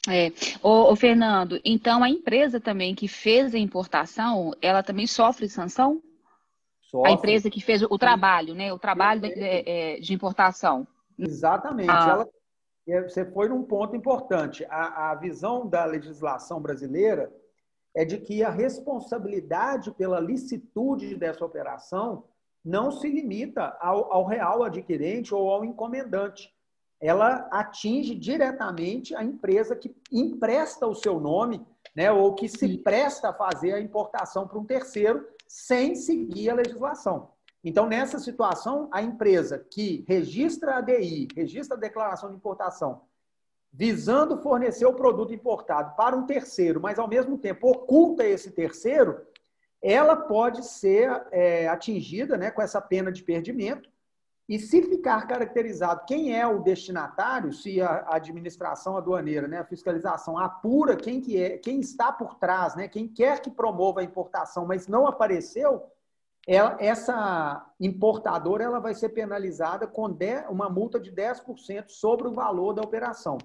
É. 0.10 0.34
Ô, 0.62 0.92
ô, 0.92 0.96
Fernando, 0.96 1.62
então 1.64 2.04
a 2.04 2.10
empresa 2.10 2.60
também 2.60 2.94
que 2.94 3.08
fez 3.08 3.56
a 3.56 3.58
importação, 3.58 4.54
ela 4.62 4.84
também 4.84 5.08
sofre 5.08 5.48
sanção? 5.48 6.04
Sofre. 6.82 7.10
A 7.10 7.14
empresa 7.14 7.50
que 7.50 7.62
fez 7.62 7.82
o 7.82 7.98
trabalho, 7.98 8.54
né? 8.54 8.74
O 8.74 8.78
trabalho 8.78 9.22
de, 9.22 9.32
é, 9.34 10.00
de 10.02 10.14
importação. 10.14 10.86
Exatamente. 11.24 11.90
Ah. 11.90 12.10
Ela, 12.10 12.30
é, 12.88 13.02
você 13.04 13.26
foi 13.26 13.48
num 13.50 13.64
ponto 13.64 13.96
importante. 13.96 14.66
A, 14.70 15.12
a 15.12 15.16
visão 15.16 15.68
da 15.68 15.86
legislação 15.86 16.62
brasileira 16.62 17.34
é 17.96 18.04
de 18.04 18.18
que 18.18 18.44
a 18.44 18.50
responsabilidade 18.50 19.92
pela 19.92 20.20
licitude 20.20 21.16
dessa 21.16 21.46
operação 21.46 22.26
não 22.64 22.92
se 22.92 23.10
limita 23.10 23.78
ao, 23.80 24.12
ao, 24.12 24.26
real 24.26 24.64
adquirente 24.64 25.34
ou 25.34 25.50
ao 25.50 25.66
encomendante. 25.66 26.52
Ela 27.00 27.48
atinge 27.52 28.16
diretamente 28.16 29.14
a 29.16 29.24
empresa 29.24 29.76
que 29.76 29.94
empresta 30.12 30.88
o 30.88 30.96
seu 30.96 31.20
nome, 31.20 31.66
né, 31.94 32.12
ou 32.12 32.34
que 32.34 32.48
se 32.48 32.78
presta 32.78 33.30
a 33.30 33.34
fazer 33.34 33.74
a 33.74 33.82
importação 33.82 34.48
para 34.48 34.58
um 34.58 34.66
terceiro 34.66 35.28
sem 35.46 35.94
seguir 35.94 36.50
a 36.50 36.56
legislação. 36.56 37.33
Então, 37.64 37.88
nessa 37.88 38.20
situação, 38.20 38.90
a 38.92 39.02
empresa 39.02 39.58
que 39.58 40.04
registra 40.08 40.78
a 40.78 40.82
DI, 40.82 41.30
registra 41.34 41.78
a 41.78 41.80
declaração 41.80 42.30
de 42.30 42.36
importação, 42.36 43.04
visando 43.72 44.38
fornecer 44.38 44.86
o 44.86 44.94
produto 44.94 45.34
importado 45.34 45.96
para 45.96 46.16
um 46.16 46.26
terceiro, 46.26 46.82
mas 46.82 47.00
ao 47.00 47.08
mesmo 47.08 47.38
tempo 47.38 47.70
oculta 47.70 48.26
esse 48.26 48.52
terceiro, 48.52 49.26
ela 49.82 50.16
pode 50.16 50.66
ser 50.66 51.26
é, 51.32 51.68
atingida 51.68 52.38
né, 52.38 52.52
com 52.52 52.62
essa 52.62 52.82
pena 52.82 53.12
de 53.12 53.24
perdimento. 53.24 53.90
E 54.48 54.60
se 54.60 54.82
ficar 54.82 55.26
caracterizado 55.26 56.04
quem 56.06 56.38
é 56.38 56.46
o 56.46 56.60
destinatário, 56.60 57.54
se 57.54 57.82
a 57.82 58.06
administração 58.10 58.98
aduaneira, 58.98 59.48
né, 59.48 59.60
a 59.60 59.66
fiscalização 59.66 60.38
apura 60.38 60.98
quem, 60.98 61.22
que 61.22 61.42
é, 61.42 61.58
quem 61.58 61.80
está 61.80 62.12
por 62.12 62.36
trás, 62.36 62.76
né, 62.76 62.90
quem 62.90 63.08
quer 63.08 63.42
que 63.42 63.50
promova 63.50 64.02
a 64.02 64.04
importação, 64.04 64.66
mas 64.66 64.86
não 64.86 65.08
apareceu, 65.08 65.90
ela, 66.48 66.78
essa 66.80 67.66
importadora 67.80 68.64
ela 68.64 68.80
vai 68.80 68.94
ser 68.94 69.10
penalizada 69.10 69.88
com 69.88 70.10
10, 70.10 70.50
uma 70.50 70.70
multa 70.70 71.00
de 71.00 71.12
10% 71.12 71.86
sobre 71.90 72.28
o 72.28 72.34
valor 72.34 72.74
da 72.74 72.82
operação. 72.82 73.38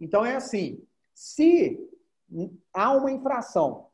Então, 0.00 0.24
é 0.24 0.36
assim: 0.36 0.82
se 1.14 1.78
há 2.72 2.92
uma 2.92 3.10
infração, 3.10 3.86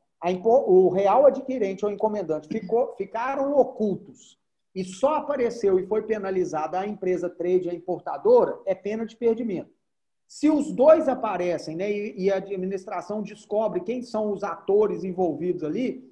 o 0.43 0.89
real 0.89 1.25
adquirente 1.25 1.85
ou 1.85 1.91
encomendante 1.91 2.47
ficou, 2.47 2.95
ficaram 2.95 3.53
ocultos 3.55 4.37
e 4.73 4.83
só 4.83 5.15
apareceu 5.15 5.79
e 5.79 5.87
foi 5.87 6.03
penalizada 6.03 6.79
a 6.79 6.87
empresa 6.87 7.29
trade, 7.29 7.69
a 7.69 7.73
importadora, 7.73 8.59
é 8.65 8.75
pena 8.75 9.05
de 9.05 9.15
perdimento. 9.15 9.71
Se 10.27 10.49
os 10.49 10.71
dois 10.71 11.07
aparecem 11.07 11.75
né, 11.75 11.91
e 11.91 12.31
a 12.31 12.35
administração 12.35 13.23
descobre 13.23 13.81
quem 13.81 14.03
são 14.03 14.31
os 14.31 14.43
atores 14.43 15.03
envolvidos 15.03 15.63
ali, 15.63 16.07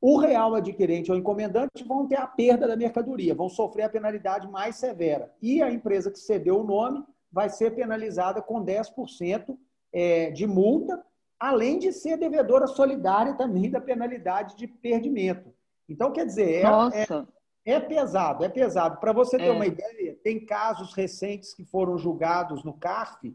o 0.00 0.16
real 0.18 0.54
adquirente 0.54 1.10
ou 1.10 1.18
encomendante 1.18 1.84
vão 1.84 2.06
ter 2.06 2.16
a 2.16 2.26
perda 2.26 2.68
da 2.68 2.76
mercadoria, 2.76 3.34
vão 3.34 3.48
sofrer 3.48 3.82
a 3.82 3.88
penalidade 3.88 4.48
mais 4.48 4.76
severa. 4.76 5.32
E 5.42 5.60
a 5.60 5.70
empresa 5.70 6.10
que 6.10 6.18
cedeu 6.18 6.60
o 6.60 6.64
nome 6.64 7.02
vai 7.30 7.48
ser 7.48 7.74
penalizada 7.74 8.40
com 8.40 8.64
10% 8.64 9.56
é, 9.92 10.30
de 10.30 10.46
multa, 10.46 11.02
além 11.38 11.78
de 11.78 11.92
ser 11.92 12.16
devedora 12.16 12.66
solidária 12.66 13.34
também 13.34 13.70
da 13.70 13.80
penalidade 13.80 14.56
de 14.56 14.66
perdimento. 14.66 15.52
Então, 15.88 16.12
quer 16.12 16.26
dizer, 16.26 16.64
é, 16.64 17.02
é, 17.02 17.74
é 17.76 17.80
pesado, 17.80 18.44
é 18.44 18.48
pesado. 18.48 19.00
Para 19.00 19.12
você 19.12 19.36
ter 19.36 19.46
é. 19.46 19.52
uma 19.52 19.66
ideia, 19.66 20.16
tem 20.22 20.44
casos 20.44 20.94
recentes 20.94 21.54
que 21.54 21.64
foram 21.64 21.98
julgados 21.98 22.62
no 22.62 22.74
CARF 22.74 23.34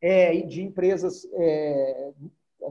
é, 0.00 0.36
de 0.42 0.62
empresas 0.62 1.26
é, 1.32 2.12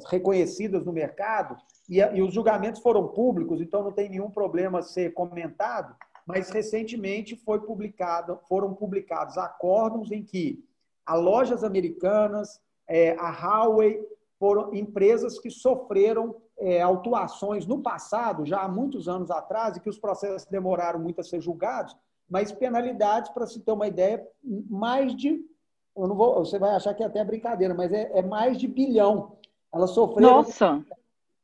reconhecidas 0.07 0.85
no 0.85 0.93
mercado, 0.93 1.57
e, 1.89 1.99
e 1.99 2.21
os 2.21 2.33
julgamentos 2.33 2.81
foram 2.81 3.07
públicos, 3.07 3.61
então 3.61 3.83
não 3.83 3.91
tem 3.91 4.09
nenhum 4.09 4.29
problema 4.29 4.81
ser 4.81 5.13
comentado, 5.13 5.95
mas 6.25 6.49
recentemente 6.49 7.35
foi 7.35 7.59
publicado, 7.59 8.39
foram 8.47 8.73
publicados 8.73 9.37
acórdãos 9.37 10.11
em 10.11 10.23
que 10.23 10.63
a 11.05 11.15
lojas 11.15 11.63
americanas, 11.63 12.61
é, 12.87 13.11
a 13.19 13.29
Huawei, 13.29 14.01
foram 14.39 14.73
empresas 14.73 15.39
que 15.39 15.49
sofreram 15.49 16.35
é, 16.57 16.81
autuações 16.81 17.65
no 17.65 17.81
passado, 17.81 18.45
já 18.45 18.61
há 18.61 18.67
muitos 18.67 19.07
anos 19.07 19.31
atrás, 19.31 19.75
e 19.75 19.79
que 19.79 19.89
os 19.89 19.97
processos 19.97 20.45
demoraram 20.47 20.99
muito 20.99 21.21
a 21.21 21.23
ser 21.23 21.41
julgados, 21.41 21.95
mas 22.29 22.51
penalidades, 22.51 23.31
para 23.31 23.45
se 23.47 23.59
ter 23.59 23.71
uma 23.71 23.87
ideia, 23.87 24.25
mais 24.69 25.15
de. 25.15 25.45
Eu 25.95 26.07
não 26.07 26.15
vou, 26.15 26.35
você 26.43 26.57
vai 26.57 26.71
achar 26.71 26.93
que 26.93 27.03
é 27.03 27.05
até 27.05 27.23
brincadeira, 27.23 27.73
mas 27.73 27.91
é, 27.91 28.11
é 28.17 28.21
mais 28.21 28.57
de 28.57 28.67
bilhão. 28.67 29.37
Elas 29.73 29.91
sofreram. 29.91 30.35
Nossa! 30.37 30.83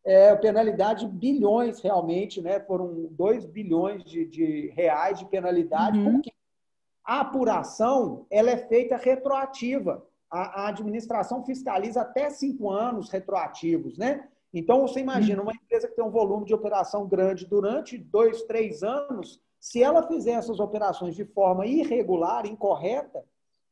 É, 0.06 0.34
penalidade 0.36 1.06
bilhões 1.08 1.82
realmente, 1.82 2.42
né? 2.42 2.60
Foram 2.62 3.08
2 3.12 3.46
bilhões 3.46 4.04
de, 4.04 4.26
de, 4.26 4.68
reais 4.76 5.20
de 5.20 5.26
penalidade, 5.26 6.00
uhum. 6.00 6.14
porque 6.14 6.32
a 7.04 7.22
apuração 7.22 8.26
ela 8.30 8.50
é 8.50 8.58
feita 8.58 8.96
retroativa. 8.96 10.06
A, 10.32 10.64
a, 10.64 10.68
administração 10.70 11.44
fiscaliza 11.44 12.02
até 12.02 12.30
cinco 12.30 12.70
anos 12.70 13.10
retroativos, 13.10 13.98
né? 13.98 14.28
Então, 14.54 14.82
você 14.82 15.00
imagina 15.00 15.42
uma 15.42 15.54
empresa 15.54 15.88
que 15.88 15.96
tem 15.96 16.06
um 16.06 16.10
volume 16.10 16.46
de 16.46 16.54
operação 16.54 17.08
grande 17.08 17.46
durante 17.46 17.98
dois, 17.98 18.44
três 18.44 18.84
anos, 18.84 19.40
se 19.60 19.84
ela 19.84 20.08
fizer 20.08 20.32
essas 20.32 20.60
operações 20.60 21.16
de 21.16 21.26
forma 21.26 21.66
irregular, 21.68 22.46
incorreta, 22.46 23.24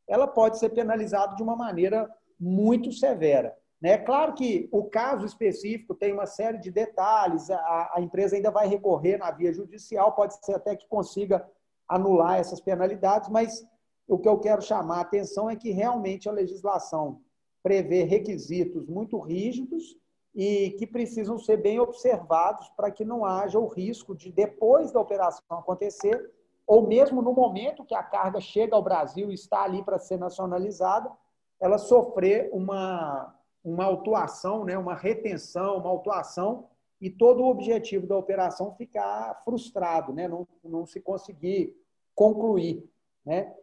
ela 0.07 0.27
pode 0.27 0.59
ser 0.59 0.69
penalizada 0.69 1.35
de 1.35 1.41
uma 1.41 1.55
maneira 1.55 2.09
muito 2.39 2.91
severa. 2.91 3.55
Né? 3.81 3.98
Claro 3.98 4.34
que 4.34 4.67
o 4.72 4.86
caso 4.86 5.25
específico 5.25 5.93
tem 5.93 6.12
uma 6.12 6.25
série 6.25 6.57
de 6.57 6.72
detalhes, 6.72 7.50
a, 7.50 7.91
a 7.96 8.01
empresa 8.01 8.36
ainda 8.36 8.50
vai 8.50 8.67
recorrer 8.67 9.17
na 9.17 9.29
via 9.31 9.53
judicial, 9.53 10.13
pode 10.13 10.43
ser 10.43 10.55
até 10.55 10.75
que 10.75 10.88
consiga 10.88 11.48
anular 11.88 12.39
essas 12.39 12.60
penalidades, 12.60 13.29
mas 13.29 13.65
o 14.07 14.17
que 14.17 14.27
eu 14.27 14.39
quero 14.39 14.62
chamar 14.62 14.98
a 14.98 15.01
atenção 15.01 15.50
é 15.50 15.55
que 15.55 15.72
realmente 15.72 16.27
a 16.27 16.31
legislação 16.31 17.22
prevê 17.62 18.03
requisitos 18.03 18.88
muito 18.88 19.19
rígidos 19.19 19.98
e 20.34 20.72
que 20.72 20.88
precisam 20.88 21.38
ser 21.38 21.57
bem 21.57 21.79
observados 21.79 22.69
para 22.69 22.91
que 22.91 23.03
não 23.03 23.25
haja 23.25 23.60
o 23.60 23.67
risco 23.67 24.15
de, 24.15 24.31
depois 24.31 24.91
da 24.91 25.00
operação 25.00 25.57
acontecer, 25.57 26.31
ou 26.65 26.88
mesmo 26.88 27.22
no 27.22 27.34
momento 27.34 27.86
que 27.86 27.96
a 27.96 28.03
carga 28.03 28.39
chega 28.39 28.75
ao 28.75 28.84
Brasil 28.84 29.31
e 29.31 29.34
está 29.34 29.63
ali 29.63 29.84
para 29.84 30.00
ser 30.00 30.17
nacionalizada, 30.17 31.12
ela 31.59 31.77
sofrer 31.77 32.50
uma, 32.53 33.33
uma 33.68 33.84
autuação, 33.84 34.64
né, 34.64 34.77
uma 34.77 34.96
retenção, 34.96 35.77
uma 35.77 35.90
autuação, 35.90 36.70
e 37.01 37.10
todo 37.10 37.44
o 37.44 37.50
objetivo 37.50 38.08
da 38.08 38.18
operação 38.18 38.74
ficar 38.75 39.42
frustrado, 39.44 40.14
né, 40.14 40.27
não, 40.27 40.48
não 40.64 40.86
se 40.86 41.01
conseguir 41.01 41.75
concluir. 42.16 42.84
Né? 43.25 43.53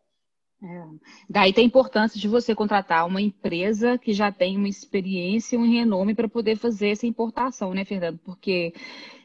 É. 0.63 0.85
Daí 1.29 1.53
tem 1.55 1.65
a 1.65 1.67
importância 1.67 2.21
de 2.21 2.29
você 2.29 2.55
contratar 2.55 3.07
uma 3.07 3.21
empresa 3.21 3.97
que 3.97 4.13
já 4.13 4.31
tem 4.31 4.59
uma 4.59 4.69
experiência 4.69 5.57
e 5.57 5.59
um 5.59 5.71
renome 5.71 6.15
para 6.15 6.29
poder 6.29 6.57
fazer 6.57 6.91
essa 6.91 7.07
importação, 7.07 7.73
né, 7.73 7.85
Fernando? 7.85 8.19
Porque 8.19 8.75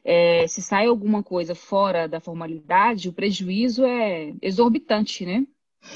é, 0.04 0.48
se 0.48 0.62
sai 0.62 0.88
alguma 0.88 1.22
coisa 1.22 1.54
fora 1.54 2.08
da 2.08 2.22
formalidade, 2.22 3.10
o 3.10 3.14
prejuízo 3.14 3.86
é 3.86 4.34
exorbitante, 4.42 5.26
né? 5.26 5.46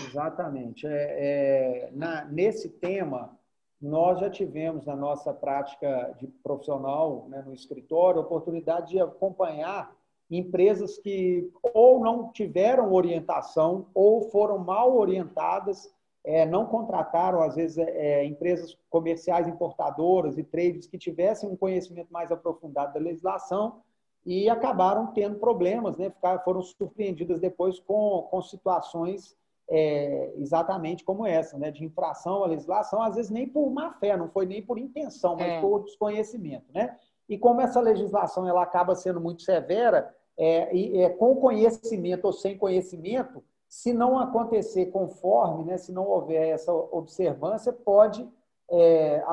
Exatamente. 0.08 0.86
É, 0.86 0.92
é, 0.92 1.92
na, 1.94 2.26
nesse 2.26 2.70
tema, 2.70 3.38
nós 3.84 4.22
já 4.22 4.30
tivemos 4.30 4.86
na 4.86 4.96
nossa 4.96 5.34
prática 5.34 6.16
de 6.18 6.26
profissional 6.42 7.28
né, 7.28 7.44
no 7.46 7.54
escritório 7.54 8.22
a 8.22 8.24
oportunidade 8.24 8.92
de 8.92 9.00
acompanhar 9.00 9.94
empresas 10.32 10.98
que 10.98 11.52
ou 11.62 12.00
não 12.00 12.32
tiveram 12.32 12.94
orientação 12.94 13.88
ou 13.94 14.22
foram 14.30 14.58
mal 14.58 14.96
orientadas, 14.96 15.94
é, 16.24 16.46
não 16.46 16.66
contrataram, 16.66 17.42
às 17.42 17.56
vezes, 17.56 17.78
é, 17.78 18.22
é, 18.22 18.26
empresas 18.26 18.78
comerciais 18.90 19.50
importadoras 19.50 20.38
e 20.38 20.44
trades 20.44 20.88
que 20.88 20.98
tivessem 20.98 21.50
um 21.50 21.58
conhecimento 21.58 22.08
mais 22.10 22.32
aprofundado 22.32 22.94
da 22.94 23.00
legislação 23.02 23.82
e 24.26 24.50
acabaram 24.50 25.08
tendo 25.08 25.38
problemas, 25.40 25.98
né? 25.98 26.10
Ficaram, 26.10 26.42
foram 26.42 26.62
surpreendidas 26.62 27.42
depois 27.42 27.78
com, 27.82 28.26
com 28.32 28.42
situações 28.42 29.36
é, 29.70 30.34
exatamente 30.38 31.04
como 31.04 31.26
essa, 31.26 31.58
né? 31.58 31.72
de 31.72 31.84
infração 31.84 32.44
à 32.44 32.48
legislação, 32.48 33.02
às 33.02 33.16
vezes 33.16 33.32
nem 33.32 33.48
por 33.48 33.70
má 33.70 33.94
fé, 33.94 34.16
não 34.18 34.30
foi 34.30 34.46
nem 34.46 34.62
por 34.62 34.78
intenção, 34.78 35.36
mas 35.36 35.48
é. 35.48 35.62
por 35.62 35.84
desconhecimento. 35.84 36.66
Né? 36.74 36.98
E 37.28 37.38
como 37.38 37.62
essa 37.62 37.80
legislação 37.80 38.48
ela 38.48 38.64
acaba 38.64 38.96
sendo 38.96 39.20
muito 39.20 39.42
severa, 39.42 40.14
é, 40.38 40.76
e, 40.76 41.02
é, 41.02 41.10
com 41.10 41.36
conhecimento 41.36 42.26
ou 42.26 42.34
sem 42.34 42.58
conhecimento, 42.58 43.44
se 43.68 43.94
não 43.94 44.20
acontecer 44.20 44.88
conforme, 44.88 45.64
né, 45.64 45.78
se 45.78 45.92
não 45.92 46.08
houver 46.08 46.50
essa 46.50 46.72
observância, 46.72 47.74
pode, 47.74 48.28
é, 48.70 49.24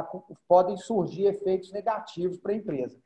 podem 0.48 0.76
surgir 0.76 1.26
efeitos 1.26 1.72
negativos 1.72 2.38
para 2.38 2.52
a 2.52 2.56
empresa. 2.56 2.98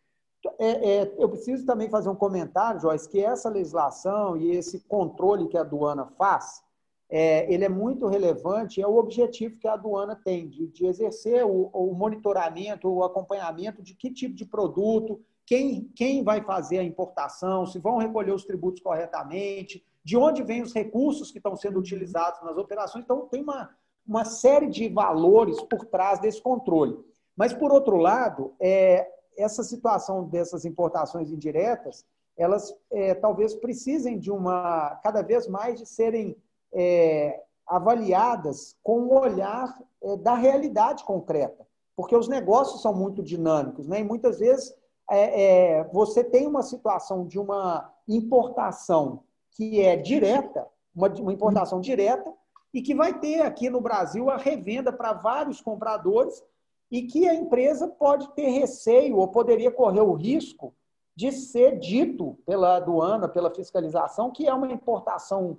É, 0.58 0.96
é, 0.96 1.14
eu 1.18 1.28
preciso 1.28 1.64
também 1.64 1.88
fazer 1.88 2.08
um 2.08 2.14
comentário, 2.14 2.80
Joyce, 2.80 3.08
que 3.08 3.24
essa 3.24 3.48
legislação 3.48 4.36
e 4.36 4.52
esse 4.52 4.80
controle 4.80 5.48
que 5.48 5.56
a 5.56 5.62
aduana 5.62 6.06
faz, 6.18 6.62
é, 7.08 7.52
ele 7.52 7.64
é 7.64 7.68
muito 7.68 8.06
relevante, 8.06 8.80
é 8.80 8.86
o 8.86 8.96
objetivo 8.96 9.58
que 9.58 9.68
a 9.68 9.74
aduana 9.74 10.16
tem, 10.16 10.48
de, 10.48 10.66
de 10.68 10.86
exercer 10.86 11.44
o, 11.44 11.70
o, 11.72 11.94
monitoramento, 11.94 12.88
o 12.88 13.04
acompanhamento 13.04 13.82
de 13.82 13.94
que 13.94 14.10
tipo 14.10 14.34
de 14.34 14.44
produto, 14.44 15.20
quem, 15.46 15.90
quem 15.94 16.24
vai 16.24 16.42
fazer 16.42 16.78
a 16.78 16.84
importação, 16.84 17.66
se 17.66 17.78
vão 17.78 17.98
recolher 17.98 18.32
os 18.32 18.44
tributos 18.44 18.82
corretamente, 18.82 19.84
de 20.02 20.16
onde 20.16 20.42
vêm 20.42 20.62
os 20.62 20.72
recursos 20.72 21.30
que 21.30 21.38
estão 21.38 21.56
sendo 21.56 21.78
utilizados 21.78 22.42
nas 22.42 22.56
operações. 22.56 23.04
Então, 23.04 23.26
tem 23.28 23.42
uma, 23.42 23.70
uma 24.06 24.24
série 24.24 24.68
de 24.68 24.88
valores 24.88 25.60
por 25.62 25.84
trás 25.86 26.18
desse 26.18 26.40
controle. 26.40 26.98
Mas, 27.36 27.52
por 27.52 27.72
outro 27.72 27.96
lado, 27.96 28.54
é, 28.60 29.08
essa 29.36 29.62
situação 29.62 30.24
dessas 30.24 30.64
importações 30.64 31.30
indiretas, 31.30 32.04
elas 32.36 32.74
é, 32.90 33.14
talvez 33.14 33.54
precisem 33.54 34.18
de 34.18 34.30
uma, 34.30 34.96
cada 35.02 35.22
vez 35.22 35.46
mais, 35.46 35.78
de 35.78 35.86
serem 35.86 36.36
é, 36.74 37.42
avaliadas 37.66 38.76
com 38.82 39.00
o 39.00 39.14
um 39.14 39.18
olhar 39.18 39.78
é, 40.02 40.16
da 40.16 40.34
realidade 40.34 41.04
concreta, 41.04 41.66
porque 41.96 42.16
os 42.16 42.28
negócios 42.28 42.82
são 42.82 42.94
muito 42.94 43.22
dinâmicos, 43.22 43.86
né? 43.86 44.00
E 44.00 44.04
muitas 44.04 44.38
vezes 44.38 44.74
é, 45.10 45.78
é, 45.78 45.84
você 45.84 46.24
tem 46.24 46.46
uma 46.46 46.62
situação 46.62 47.26
de 47.26 47.38
uma 47.38 47.90
importação 48.08 49.22
que 49.52 49.80
é 49.80 49.96
direta, 49.96 50.66
uma, 50.94 51.08
uma 51.08 51.32
importação 51.32 51.80
direta, 51.80 52.32
e 52.72 52.82
que 52.82 52.94
vai 52.94 53.18
ter 53.18 53.40
aqui 53.42 53.70
no 53.70 53.80
Brasil 53.80 54.28
a 54.28 54.36
revenda 54.36 54.92
para 54.92 55.12
vários 55.12 55.60
compradores 55.60 56.42
e 56.90 57.02
que 57.02 57.28
a 57.28 57.34
empresa 57.34 57.86
pode 57.86 58.28
ter 58.34 58.48
receio 58.48 59.16
ou 59.16 59.28
poderia 59.28 59.70
correr 59.70 60.00
o 60.00 60.12
risco 60.12 60.74
de 61.14 61.30
ser 61.30 61.78
dito 61.78 62.36
pela 62.44 62.76
aduana, 62.76 63.28
pela 63.28 63.54
fiscalização, 63.54 64.32
que 64.32 64.48
é 64.48 64.52
uma 64.52 64.70
importação 64.72 65.56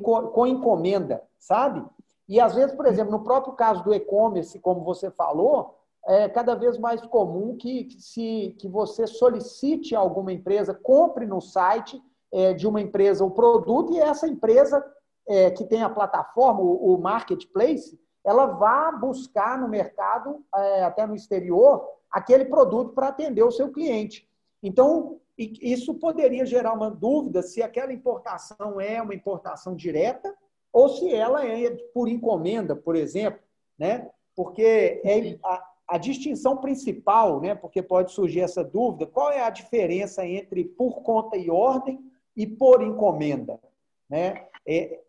com 0.00 0.46
encomenda, 0.46 1.22
sabe? 1.38 1.84
E 2.28 2.40
às 2.40 2.54
vezes, 2.54 2.74
por 2.74 2.86
exemplo, 2.86 3.12
no 3.12 3.24
próprio 3.24 3.54
caso 3.54 3.82
do 3.82 3.92
e-commerce, 3.92 4.58
como 4.58 4.82
você 4.82 5.10
falou, 5.10 5.78
é 6.06 6.28
cada 6.28 6.54
vez 6.54 6.78
mais 6.78 7.00
comum 7.02 7.56
que, 7.56 7.88
se, 7.98 8.56
que 8.58 8.68
você 8.68 9.06
solicite 9.06 9.94
alguma 9.94 10.32
empresa, 10.32 10.74
compre 10.74 11.26
no 11.26 11.40
site 11.40 12.02
é, 12.32 12.52
de 12.52 12.66
uma 12.66 12.80
empresa 12.80 13.24
o 13.24 13.30
produto 13.30 13.92
e 13.92 14.00
essa 14.00 14.26
empresa 14.26 14.84
é, 15.28 15.50
que 15.50 15.64
tem 15.64 15.82
a 15.82 15.90
plataforma, 15.90 16.60
o, 16.60 16.94
o, 16.94 16.98
marketplace, 16.98 18.00
ela 18.24 18.46
vá 18.46 18.90
buscar 18.92 19.58
no 19.60 19.68
mercado, 19.68 20.44
é, 20.54 20.84
até 20.84 21.06
no 21.06 21.14
exterior, 21.14 21.86
aquele 22.10 22.46
produto 22.46 22.92
para 22.92 23.08
atender 23.08 23.42
o 23.42 23.52
seu 23.52 23.70
cliente. 23.70 24.28
Então, 24.62 25.20
isso 25.60 25.94
poderia 25.94 26.44
gerar 26.44 26.72
uma 26.72 26.90
dúvida 26.90 27.42
se 27.42 27.62
aquela 27.62 27.92
importação 27.92 28.80
é 28.80 29.00
uma 29.00 29.14
importação 29.14 29.74
direta 29.74 30.34
ou 30.72 30.88
se 30.88 31.12
ela 31.12 31.46
é 31.46 31.70
por 31.92 32.08
encomenda, 32.08 32.74
por 32.74 32.96
exemplo, 32.96 33.40
né? 33.78 34.10
Porque 34.34 35.00
é 35.04 35.38
a, 35.44 35.72
a 35.88 35.98
distinção 35.98 36.56
principal, 36.56 37.40
né, 37.40 37.54
porque 37.54 37.82
pode 37.82 38.12
surgir 38.12 38.40
essa 38.40 38.64
dúvida, 38.64 39.06
qual 39.06 39.30
é 39.30 39.42
a 39.42 39.50
diferença 39.50 40.26
entre 40.26 40.64
por 40.64 41.02
conta 41.02 41.36
e 41.36 41.50
ordem 41.50 42.00
e 42.34 42.46
por 42.46 42.82
encomenda? 42.82 43.60
Né? 44.08 44.46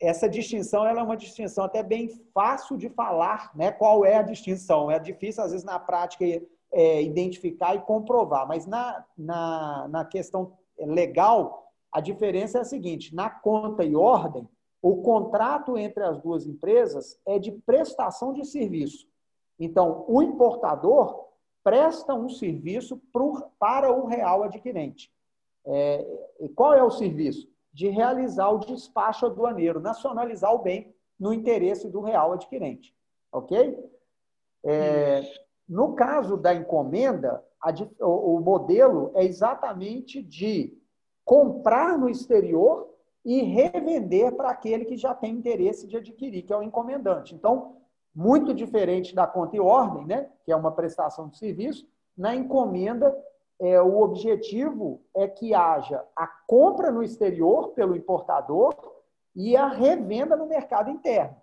Essa 0.01 0.27
distinção 0.27 0.85
ela 0.85 0.99
é 0.99 1.03
uma 1.03 1.15
distinção 1.15 1.63
até 1.63 1.81
bem 1.81 2.09
fácil 2.33 2.75
de 2.75 2.89
falar, 2.89 3.55
né? 3.55 3.71
qual 3.71 4.03
é 4.03 4.15
a 4.15 4.21
distinção. 4.21 4.91
É 4.91 4.99
difícil, 4.99 5.43
às 5.43 5.51
vezes, 5.51 5.65
na 5.65 5.79
prática, 5.79 6.25
é, 6.73 7.01
identificar 7.03 7.75
e 7.75 7.81
comprovar, 7.81 8.47
mas 8.47 8.65
na, 8.65 9.05
na, 9.17 9.87
na 9.87 10.05
questão 10.05 10.57
legal, 10.77 11.71
a 11.91 12.01
diferença 12.01 12.57
é 12.57 12.61
a 12.61 12.65
seguinte: 12.65 13.13
na 13.13 13.29
conta 13.29 13.83
e 13.83 13.95
ordem, 13.95 14.49
o 14.81 14.97
contrato 15.01 15.77
entre 15.77 16.03
as 16.03 16.19
duas 16.19 16.45
empresas 16.45 17.19
é 17.25 17.39
de 17.39 17.51
prestação 17.51 18.33
de 18.33 18.43
serviço. 18.43 19.07
Então, 19.59 20.03
o 20.07 20.21
importador 20.21 21.29
presta 21.63 22.13
um 22.13 22.27
serviço 22.27 23.01
para 23.59 23.91
o 23.93 24.05
real 24.05 24.43
adquirente. 24.43 25.11
É, 25.65 26.05
qual 26.55 26.73
é 26.73 26.83
o 26.83 26.91
serviço? 26.91 27.47
De 27.71 27.87
realizar 27.87 28.49
o 28.49 28.59
despacho 28.59 29.25
aduaneiro, 29.25 29.79
nacionalizar 29.79 30.53
o 30.53 30.59
bem 30.59 30.93
no 31.17 31.33
interesse 31.33 31.87
do 31.87 32.01
real 32.01 32.33
adquirente. 32.33 32.93
Ok? 33.31 33.79
É, 34.65 35.21
no 35.67 35.93
caso 35.93 36.37
da 36.37 36.53
encomenda, 36.53 37.43
a, 37.61 37.71
o, 38.01 38.37
o 38.37 38.41
modelo 38.41 39.11
é 39.15 39.23
exatamente 39.23 40.21
de 40.21 40.77
comprar 41.23 41.97
no 41.97 42.09
exterior 42.09 42.89
e 43.25 43.41
revender 43.41 44.35
para 44.35 44.49
aquele 44.49 44.85
que 44.85 44.97
já 44.97 45.13
tem 45.13 45.33
interesse 45.33 45.87
de 45.87 45.97
adquirir, 45.97 46.43
que 46.43 46.51
é 46.51 46.57
o 46.57 46.63
encomendante. 46.63 47.33
Então, 47.33 47.77
muito 48.13 48.53
diferente 48.53 49.15
da 49.15 49.25
conta 49.25 49.55
e 49.55 49.59
ordem, 49.59 50.05
né, 50.05 50.29
que 50.43 50.51
é 50.51 50.55
uma 50.55 50.71
prestação 50.71 51.29
de 51.29 51.37
serviço, 51.37 51.87
na 52.15 52.35
encomenda, 52.35 53.15
é, 53.59 53.81
o 53.81 54.01
objetivo 54.01 55.01
é 55.15 55.27
que 55.27 55.53
haja 55.53 56.03
a 56.15 56.27
compra 56.27 56.91
no 56.91 57.01
exterior 57.01 57.69
pelo 57.69 57.95
importador 57.95 58.75
e 59.35 59.55
a 59.55 59.67
revenda 59.67 60.35
no 60.35 60.45
mercado 60.45 60.91
interno, 60.91 61.37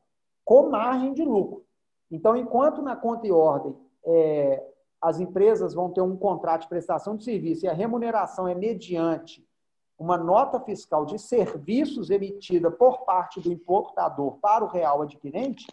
com 0.45 0.69
margem 0.69 1.13
de 1.13 1.25
lucro. 1.25 1.65
Então, 2.11 2.37
enquanto 2.37 2.83
na 2.83 2.95
conta 2.95 3.27
e 3.27 3.33
ordem 3.33 3.75
é, 4.05 4.63
as 5.01 5.19
empresas 5.19 5.75
vão 5.75 5.91
ter 5.91 6.03
um 6.03 6.17
contrato 6.17 6.63
de 6.63 6.69
prestação 6.69 7.17
de 7.17 7.25
serviço 7.25 7.65
e 7.65 7.69
a 7.69 7.73
remuneração 7.73 8.47
é 8.47 8.55
mediante 8.55 9.47
uma 9.99 10.17
nota 10.17 10.59
fiscal 10.61 11.05
de 11.05 11.19
serviços 11.19 12.11
emitida 12.11 12.71
por 12.71 13.05
parte 13.05 13.39
do 13.39 13.53
importador 13.53 14.39
para 14.41 14.65
o 14.65 14.69
real 14.69 15.03
adquirente, 15.03 15.67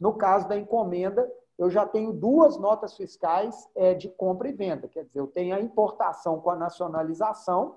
no 0.00 0.14
caso 0.14 0.48
da 0.48 0.56
encomenda, 0.56 1.30
eu 1.56 1.68
já 1.70 1.86
tenho 1.86 2.12
duas 2.12 2.56
notas 2.56 2.96
fiscais 2.96 3.68
é, 3.74 3.94
de 3.94 4.08
compra 4.08 4.48
e 4.48 4.52
venda. 4.52 4.86
Quer 4.88 5.04
dizer, 5.04 5.20
eu 5.20 5.26
tenho 5.26 5.54
a 5.54 5.60
importação 5.60 6.40
com 6.40 6.50
a 6.50 6.56
nacionalização, 6.56 7.76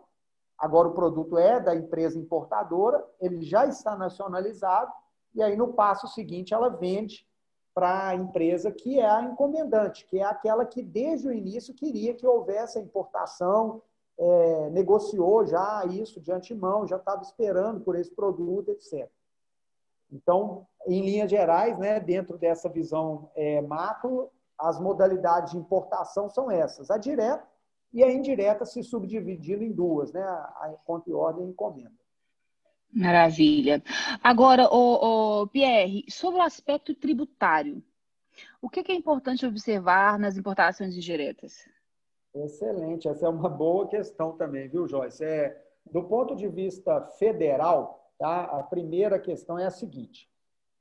agora 0.58 0.88
o 0.88 0.94
produto 0.94 1.38
é 1.38 1.60
da 1.60 1.76
empresa 1.76 2.20
importadora, 2.20 3.04
ele 3.20 3.42
já 3.42 3.66
está 3.66 3.96
nacionalizado, 3.96 4.92
e 5.34 5.42
aí 5.42 5.56
no 5.56 5.74
passo 5.74 6.08
seguinte 6.08 6.54
ela 6.54 6.70
vende 6.70 7.26
para 7.74 8.10
a 8.10 8.16
empresa 8.16 8.72
que 8.72 9.00
é 9.00 9.10
a 9.10 9.22
encomendante, 9.24 10.06
que 10.06 10.20
é 10.20 10.24
aquela 10.24 10.66
que 10.66 10.82
desde 10.82 11.28
o 11.28 11.34
início 11.34 11.74
queria 11.74 12.14
que 12.14 12.28
houvesse 12.28 12.78
a 12.78 12.82
importação, 12.82 13.82
é, 14.18 14.70
negociou 14.70 15.46
já 15.46 15.86
isso 15.86 16.20
de 16.20 16.32
antemão, 16.32 16.86
já 16.86 16.98
estava 16.98 17.22
esperando 17.22 17.82
por 17.82 17.96
esse 17.96 18.14
produto, 18.14 18.70
etc. 18.70 19.10
Então, 20.12 20.68
em 20.86 21.02
linhas 21.02 21.30
gerais, 21.30 21.78
né, 21.80 22.00
dentro 22.00 22.38
dessa 22.38 22.68
visão 22.68 23.32
é, 23.36 23.62
macro, 23.62 24.30
as 24.58 24.80
modalidades 24.80 25.54
de 25.54 25.58
importação 25.58 26.30
são 26.30 26.52
essas: 26.52 26.92
a 26.92 26.98
direta 26.98 27.48
e 27.94 28.04
a 28.04 28.12
indireta 28.12 28.66
se 28.66 28.84
subdividindo 28.84 29.64
em 29.64 29.72
duas, 29.72 30.12
né, 30.12 30.22
a 30.22 30.76
conta 30.86 31.10
e 31.10 31.14
ordem 31.14 31.46
e 31.46 31.50
encomenda. 31.50 32.01
Maravilha. 32.94 33.82
Agora, 34.22 34.68
o, 34.68 35.48
Pierre, 35.48 36.04
sobre 36.10 36.40
o 36.40 36.44
aspecto 36.44 36.94
tributário, 36.94 37.82
o 38.62 38.70
que 38.70 38.92
é 38.92 38.96
importante 38.96 39.46
observar 39.46 40.20
nas 40.20 40.38
importações 40.38 40.96
indiretas? 40.96 41.66
Excelente, 42.34 43.08
essa 43.08 43.26
é 43.26 43.30
uma 43.30 43.50
boa 43.50 43.88
questão 43.88 44.34
também, 44.34 44.68
viu, 44.68 44.88
Joyce? 44.88 45.24
É, 45.24 45.62
do 45.92 46.04
ponto 46.04 46.36
de 46.36 46.48
vista 46.48 47.02
federal, 47.18 48.12
tá? 48.18 48.44
a 48.44 48.64
primeira 48.64 49.20
questão 49.20 49.58
é 49.58 49.66
a 49.66 49.72
seguinte: 49.72 50.30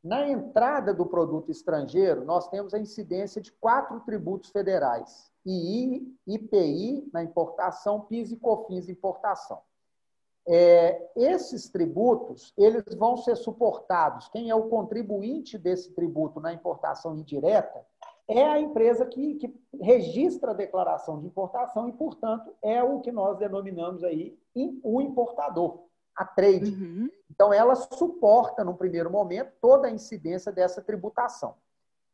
na 0.03 0.29
entrada 0.29 0.95
do 0.95 1.07
produto 1.07 1.51
estrangeiro, 1.51 2.25
nós 2.25 2.49
temos 2.49 2.73
a 2.75 2.79
incidência 2.79 3.41
de 3.41 3.53
quatro 3.53 4.01
tributos 4.01 4.51
federais: 4.51 5.33
II, 5.45 6.17
IPI 6.27 7.09
na 7.13 7.23
importação, 7.23 8.01
PIS 8.01 8.33
e 8.33 8.37
COFINS 8.37 8.89
importação. 8.89 9.61
É, 10.53 11.11
esses 11.15 11.69
tributos 11.69 12.53
eles 12.59 12.83
vão 12.97 13.17
ser 13.17 13.37
suportados. 13.37 14.29
Quem 14.31 14.51
é 14.51 14.55
o 14.55 14.69
contribuinte 14.69 15.57
desse 15.57 15.93
tributo 15.95 16.41
na 16.41 16.53
importação 16.53 17.17
indireta 17.17 17.87
é 18.27 18.45
a 18.45 18.61
empresa 18.61 19.07
que, 19.07 19.35
que, 19.37 19.55
registra 19.81 20.51
a 20.51 20.55
declaração 20.55 21.21
de 21.21 21.27
importação 21.27 21.89
e, 21.89 21.93
portanto, 21.93 22.53
é 22.63 22.83
o 22.83 23.01
que 23.01 23.13
nós 23.13 23.39
denominamos 23.39 24.03
aí 24.05 24.37
o 24.83 25.01
importador, 25.01 25.85
a 26.17 26.25
trade. 26.25 26.71
Uhum. 26.73 27.09
Então, 27.31 27.53
ela 27.53 27.75
suporta, 27.75 28.65
no 28.65 28.75
primeiro 28.75 29.11
momento, 29.11 29.53
toda 29.61 29.87
a 29.87 29.91
incidência 29.91 30.53
dessa 30.53 30.83
tributação. 30.83 31.55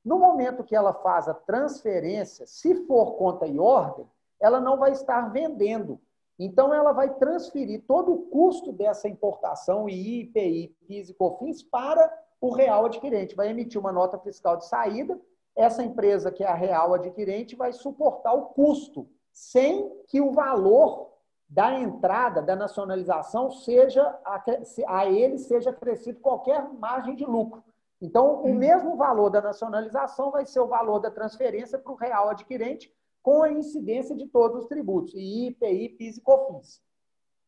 No 0.05 0.19
momento 0.19 0.63
que 0.63 0.77
ela 0.77 0.93
faz 0.93 1.27
a 1.27 1.35
transferência, 1.35 2.47
se 2.47 2.87
for 2.87 3.15
conta 3.17 3.47
e 3.47 3.59
ordem, 3.59 4.07
ela 4.39 4.61
não 4.61 4.79
vai 4.79 4.93
estar 4.93 5.33
vendendo. 5.33 6.01
Então, 6.39 6.75
ela 6.75 6.93
vai 6.93 7.15
transferir 7.15 7.85
todo 7.87 8.13
o 8.13 8.23
custo 8.27 8.73
dessa 8.73 9.09
importação, 9.09 9.89
e 9.89 10.21
IPI, 10.21 10.77
PIS 10.87 11.11
e 11.11 11.15
COFINS, 11.15 11.63
para 11.63 12.13
o 12.41 12.51
real 12.51 12.87
adquirente. 12.87 13.35
Vai 13.35 13.49
emitir 13.49 13.81
uma 13.81 13.93
nota 13.93 14.19
fiscal 14.19 14.57
de 14.57 14.67
saída 14.67 15.19
essa 15.57 15.83
empresa 15.83 16.31
que 16.31 16.45
é 16.45 16.47
a 16.47 16.55
real 16.55 16.93
adquirente 16.93 17.57
vai 17.57 17.73
suportar 17.73 18.35
o 18.35 18.47
custo, 18.49 19.09
sem 19.33 19.91
que 20.07 20.21
o 20.21 20.31
valor 20.31 21.15
da 21.49 21.73
entrada, 21.79 22.43
da 22.43 22.55
nacionalização, 22.55 23.51
seja 23.51 24.03
a, 24.25 25.07
ele 25.07 25.39
seja 25.39 25.71
acrescido 25.71 26.21
qualquer 26.21 26.69
margem 26.75 27.15
de 27.15 27.25
lucro. 27.25 27.65
Então, 28.03 28.43
o 28.43 28.49
hum. 28.49 28.55
mesmo 28.55 28.97
valor 28.97 29.31
da 29.31 29.41
nacionalização 29.41 30.31
vai 30.31 30.45
ser 30.45 30.61
o 30.61 30.67
valor 30.67 30.99
da 30.99 31.11
transferência 31.11 31.79
para 31.79 31.93
o 31.93 31.97
real 31.97 32.29
adquirente, 32.29 32.93
com 33.27 33.43
a 33.43 33.51
incidência 33.51 34.15
de 34.15 34.29
todos 34.29 34.63
os 34.63 34.69
tributos, 34.69 35.13
IPI, 35.13 35.89
PIS 35.99 36.19
e 36.19 36.21
COFINS. 36.21 36.81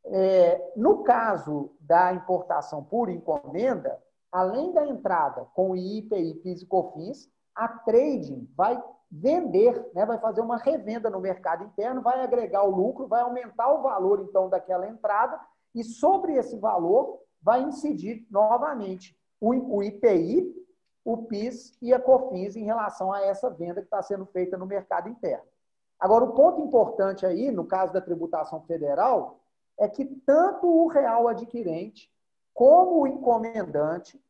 É, 0.07 0.73
no 0.75 1.05
caso 1.05 1.71
da 1.79 2.13
importação 2.13 2.83
por 2.83 3.09
encomenda, 3.09 3.97
além 4.33 4.73
da 4.73 4.85
entrada 4.85 5.47
com 5.55 5.77
IPI, 5.77 6.35
PIS 6.43 6.63
e 6.63 6.67
COFINS, 6.67 7.31
a 7.55 7.69
trading 7.69 8.51
vai 8.57 8.83
vender, 9.09 9.89
né, 9.95 10.05
vai 10.05 10.19
fazer 10.19 10.41
uma 10.41 10.57
revenda 10.57 11.09
no 11.09 11.21
mercado 11.21 11.63
interno, 11.63 12.03
vai 12.03 12.25
agregar 12.25 12.65
o 12.65 12.75
lucro, 12.75 13.07
vai 13.07 13.23
aumentar 13.23 13.73
o 13.73 13.81
valor, 13.81 14.27
então, 14.29 14.49
daquela 14.49 14.89
entrada, 14.89 15.41
e 15.73 15.85
sobre 15.85 16.35
esse 16.35 16.57
valor 16.57 17.21
vai 17.41 17.63
incidir 17.63 18.27
novamente 18.33 19.17
o, 19.41 19.81
IPI, 19.81 20.53
o 21.05 21.19
PIS 21.19 21.79
e 21.81 21.95
a 21.95 22.01
COFINS 22.01 22.57
em 22.57 22.65
relação 22.65 23.13
a 23.13 23.21
essa 23.21 23.49
venda 23.49 23.81
que 23.81 23.87
está 23.87 24.03
sendo 24.03 24.27
feita 24.27 24.59
no 24.59 24.67
mercado 24.67 25.09
interno. 25.09 25.47
Agora, 25.99 26.25
o 26.25 26.33
ponto 26.33 26.61
importante 26.61 27.27
aí, 27.27 27.51
no 27.51 27.65
caso 27.65 27.93
da 27.93 28.01
tributação 28.01 28.63
federal, 28.63 29.41
é 29.79 29.89
que 29.89 30.05
tanto 30.05 30.67
o 30.67 30.87
real 30.87 31.29
adquirente 31.29 32.11
como 32.55 33.03
o 33.03 33.07
encomendante 33.07 34.21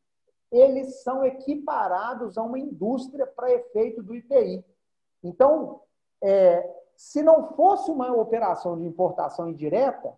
eles 0.51 1.03
são 1.03 1.23
equiparados 1.23 2.37
a 2.37 2.43
uma 2.43 2.57
indústria 2.57 3.25
para 3.27 3.51
efeito 3.51 4.01
do 4.01 4.15
IPI. 4.15 4.65
Então, 5.23 5.81
é, 6.21 6.67
se 6.95 7.21
não 7.21 7.53
fosse 7.53 7.91
uma 7.91 8.11
operação 8.13 8.77
de 8.77 8.85
importação 8.85 9.47
indireta, 9.47 10.13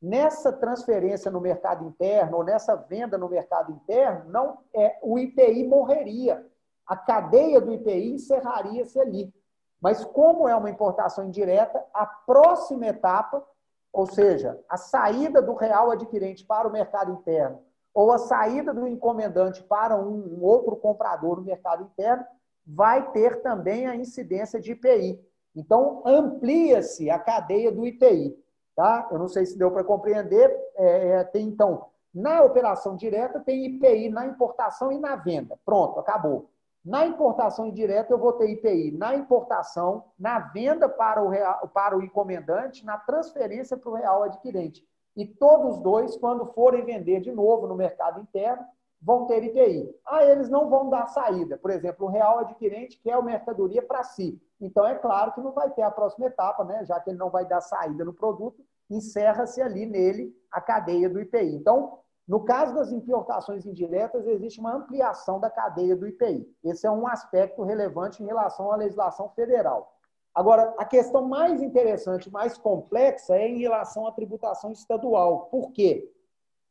nessa 0.00 0.52
transferência 0.52 1.30
no 1.30 1.40
mercado 1.40 1.86
interno 1.86 2.38
ou 2.38 2.44
nessa 2.44 2.74
venda 2.74 3.16
no 3.16 3.28
mercado 3.28 3.72
interno, 3.72 4.30
não 4.30 4.58
é, 4.74 4.98
o 5.02 5.18
IPI 5.18 5.66
morreria. 5.66 6.46
A 6.86 6.96
cadeia 6.96 7.60
do 7.60 7.72
IPI 7.72 8.14
encerraria-se 8.14 8.98
ali. 9.00 9.32
Mas 9.80 10.04
como 10.04 10.48
é 10.48 10.54
uma 10.56 10.70
importação 10.70 11.24
indireta, 11.24 11.84
a 11.92 12.06
próxima 12.06 12.86
etapa, 12.86 13.44
ou 13.92 14.06
seja, 14.06 14.58
a 14.68 14.76
saída 14.76 15.40
do 15.40 15.54
real 15.54 15.90
adquirente 15.90 16.44
para 16.44 16.68
o 16.68 16.72
mercado 16.72 17.12
interno 17.12 17.66
ou 17.96 18.12
a 18.12 18.18
saída 18.18 18.74
do 18.74 18.86
encomendante 18.86 19.62
para 19.62 19.96
um, 19.96 20.44
outro 20.44 20.76
comprador 20.76 21.38
no 21.38 21.46
mercado 21.46 21.84
interno, 21.84 22.26
vai 22.66 23.10
ter 23.10 23.40
também 23.40 23.86
a 23.86 23.96
incidência 23.96 24.60
de 24.60 24.72
IPI. 24.72 25.18
Então, 25.54 26.02
amplia-se 26.04 27.08
a 27.08 27.18
cadeia 27.18 27.72
do 27.72 27.86
IPI. 27.86 28.36
Tá? 28.76 29.08
Eu 29.10 29.18
não 29.18 29.28
sei 29.28 29.46
se 29.46 29.56
deu 29.56 29.70
para 29.70 29.82
compreender. 29.82 30.54
É, 30.76 31.08
é, 31.08 31.24
tem, 31.24 31.48
então, 31.48 31.86
na 32.14 32.42
operação 32.42 32.96
direta, 32.96 33.40
tem 33.40 33.64
IPI 33.64 34.10
na 34.10 34.26
importação 34.26 34.92
e 34.92 34.98
na 34.98 35.16
venda. 35.16 35.58
Pronto, 35.64 35.98
acabou. 35.98 36.50
Na 36.86 37.04
importação 37.04 37.66
indireta, 37.66 38.12
eu 38.12 38.18
vou 38.18 38.34
ter 38.34 38.48
IPI 38.48 38.92
na 38.92 39.12
importação, 39.16 40.04
na 40.16 40.38
venda 40.38 40.88
para 40.88 41.20
o, 41.20 41.28
real, 41.28 41.68
para 41.74 41.98
o 41.98 42.02
encomendante, 42.02 42.86
na 42.86 42.96
transferência 42.96 43.76
para 43.76 43.90
o 43.90 43.94
real 43.94 44.22
adquirente. 44.22 44.86
E 45.16 45.26
todos 45.26 45.78
dois, 45.78 46.16
quando 46.16 46.46
forem 46.52 46.84
vender 46.84 47.20
de 47.20 47.32
novo 47.32 47.66
no 47.66 47.74
mercado 47.74 48.20
interno, 48.20 48.64
vão 49.02 49.26
ter 49.26 49.42
IPI. 49.42 49.92
Ah, 50.06 50.24
eles 50.24 50.48
não 50.48 50.70
vão 50.70 50.88
dar 50.88 51.08
saída. 51.08 51.58
Por 51.58 51.72
exemplo, 51.72 52.06
o 52.06 52.10
real 52.10 52.38
adquirente 52.38 53.00
quer 53.02 53.14
a 53.14 53.22
mercadoria 53.22 53.82
para 53.82 54.04
si. 54.04 54.40
Então, 54.60 54.86
é 54.86 54.94
claro 54.94 55.32
que 55.32 55.40
não 55.40 55.50
vai 55.50 55.68
ter 55.70 55.82
a 55.82 55.90
próxima 55.90 56.26
etapa, 56.26 56.62
né? 56.62 56.84
já 56.84 57.00
que 57.00 57.10
ele 57.10 57.18
não 57.18 57.30
vai 57.30 57.44
dar 57.44 57.62
saída 57.62 58.04
no 58.04 58.14
produto, 58.14 58.64
encerra-se 58.88 59.60
ali 59.60 59.86
nele 59.86 60.32
a 60.52 60.60
cadeia 60.60 61.10
do 61.10 61.20
IPI. 61.20 61.56
Então, 61.56 61.98
no 62.26 62.44
caso 62.44 62.74
das 62.74 62.90
importações 62.90 63.64
indiretas, 63.64 64.26
existe 64.26 64.58
uma 64.58 64.74
ampliação 64.74 65.38
da 65.38 65.48
cadeia 65.48 65.94
do 65.94 66.08
IPI. 66.08 66.46
Esse 66.64 66.86
é 66.86 66.90
um 66.90 67.06
aspecto 67.06 67.62
relevante 67.62 68.22
em 68.22 68.26
relação 68.26 68.72
à 68.72 68.76
legislação 68.76 69.28
federal. 69.30 69.96
Agora, 70.34 70.74
a 70.76 70.84
questão 70.84 71.26
mais 71.26 71.62
interessante, 71.62 72.30
mais 72.30 72.58
complexa, 72.58 73.36
é 73.36 73.48
em 73.48 73.60
relação 73.60 74.06
à 74.06 74.12
tributação 74.12 74.72
estadual. 74.72 75.46
Por 75.46 75.70
quê? 75.70 76.12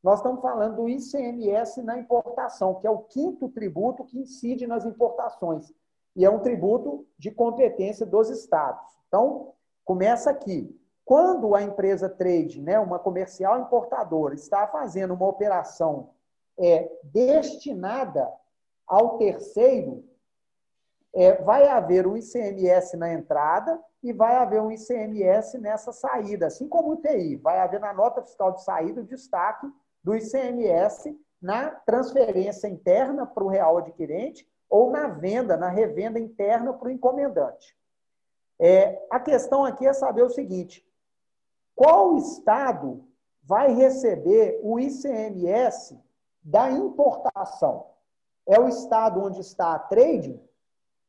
Nós 0.03 0.19
estamos 0.19 0.39
falando 0.41 0.75
do 0.75 0.89
ICMS 0.89 1.81
na 1.81 1.97
importação, 1.97 2.75
que 2.75 2.85
é 2.85 2.91
o 2.91 2.99
quinto 2.99 3.49
tributo 3.49 4.03
que 4.03 4.19
incide 4.19 4.67
nas 4.67 4.85
importações. 4.85 5.73
E 6.15 6.23
é 6.23 6.29
um 6.29 6.41
tributo 6.41 7.07
de 7.17 7.31
competência 7.31 8.05
dos 8.05 8.29
estados. 8.29 8.85
Então, 9.07 9.53
começa 9.83 10.29
aqui. 10.29 10.79
Quando 11.05 11.55
a 11.55 11.61
empresa 11.61 12.09
trade, 12.09 12.59
né, 12.59 12.79
uma 12.79 12.97
comercial 12.97 13.61
importadora, 13.61 14.33
está 14.33 14.65
fazendo 14.67 15.13
uma 15.13 15.27
operação 15.27 16.09
é, 16.57 16.91
destinada 17.03 18.27
ao 18.87 19.17
terceiro, 19.19 20.03
é, 21.13 21.41
vai 21.43 21.67
haver 21.67 22.07
um 22.07 22.17
ICMS 22.17 22.97
na 22.97 23.13
entrada 23.13 23.79
e 24.03 24.11
vai 24.11 24.35
haver 24.35 24.61
um 24.61 24.71
ICMS 24.71 25.57
nessa 25.59 25.93
saída, 25.93 26.47
assim 26.47 26.67
como 26.67 26.93
o 26.93 26.97
TI. 26.97 27.37
Vai 27.37 27.59
haver 27.59 27.79
na 27.79 27.93
nota 27.93 28.21
fiscal 28.21 28.51
de 28.51 28.63
saída 28.63 29.01
o 29.01 29.05
destaque 29.05 29.67
do 30.03 30.15
ICMS 30.15 31.17
na 31.41 31.69
transferência 31.69 32.67
interna 32.67 33.25
para 33.25 33.43
o 33.43 33.47
real 33.47 33.77
adquirente 33.77 34.47
ou 34.69 34.91
na 34.91 35.07
venda, 35.07 35.55
na 35.55 35.69
revenda 35.69 36.19
interna 36.19 36.73
para 36.73 36.87
o 36.87 36.91
encomendante. 36.91 37.77
É, 38.59 39.01
a 39.09 39.19
questão 39.19 39.63
aqui 39.63 39.87
é 39.87 39.93
saber 39.93 40.23
o 40.23 40.29
seguinte: 40.29 40.84
qual 41.75 42.15
estado 42.15 43.03
vai 43.43 43.73
receber 43.73 44.59
o 44.63 44.79
ICMS 44.79 45.99
da 46.41 46.71
importação? 46.71 47.87
É 48.47 48.59
o 48.59 48.67
estado 48.67 49.21
onde 49.21 49.41
está 49.41 49.73
a 49.73 49.79
trading 49.79 50.39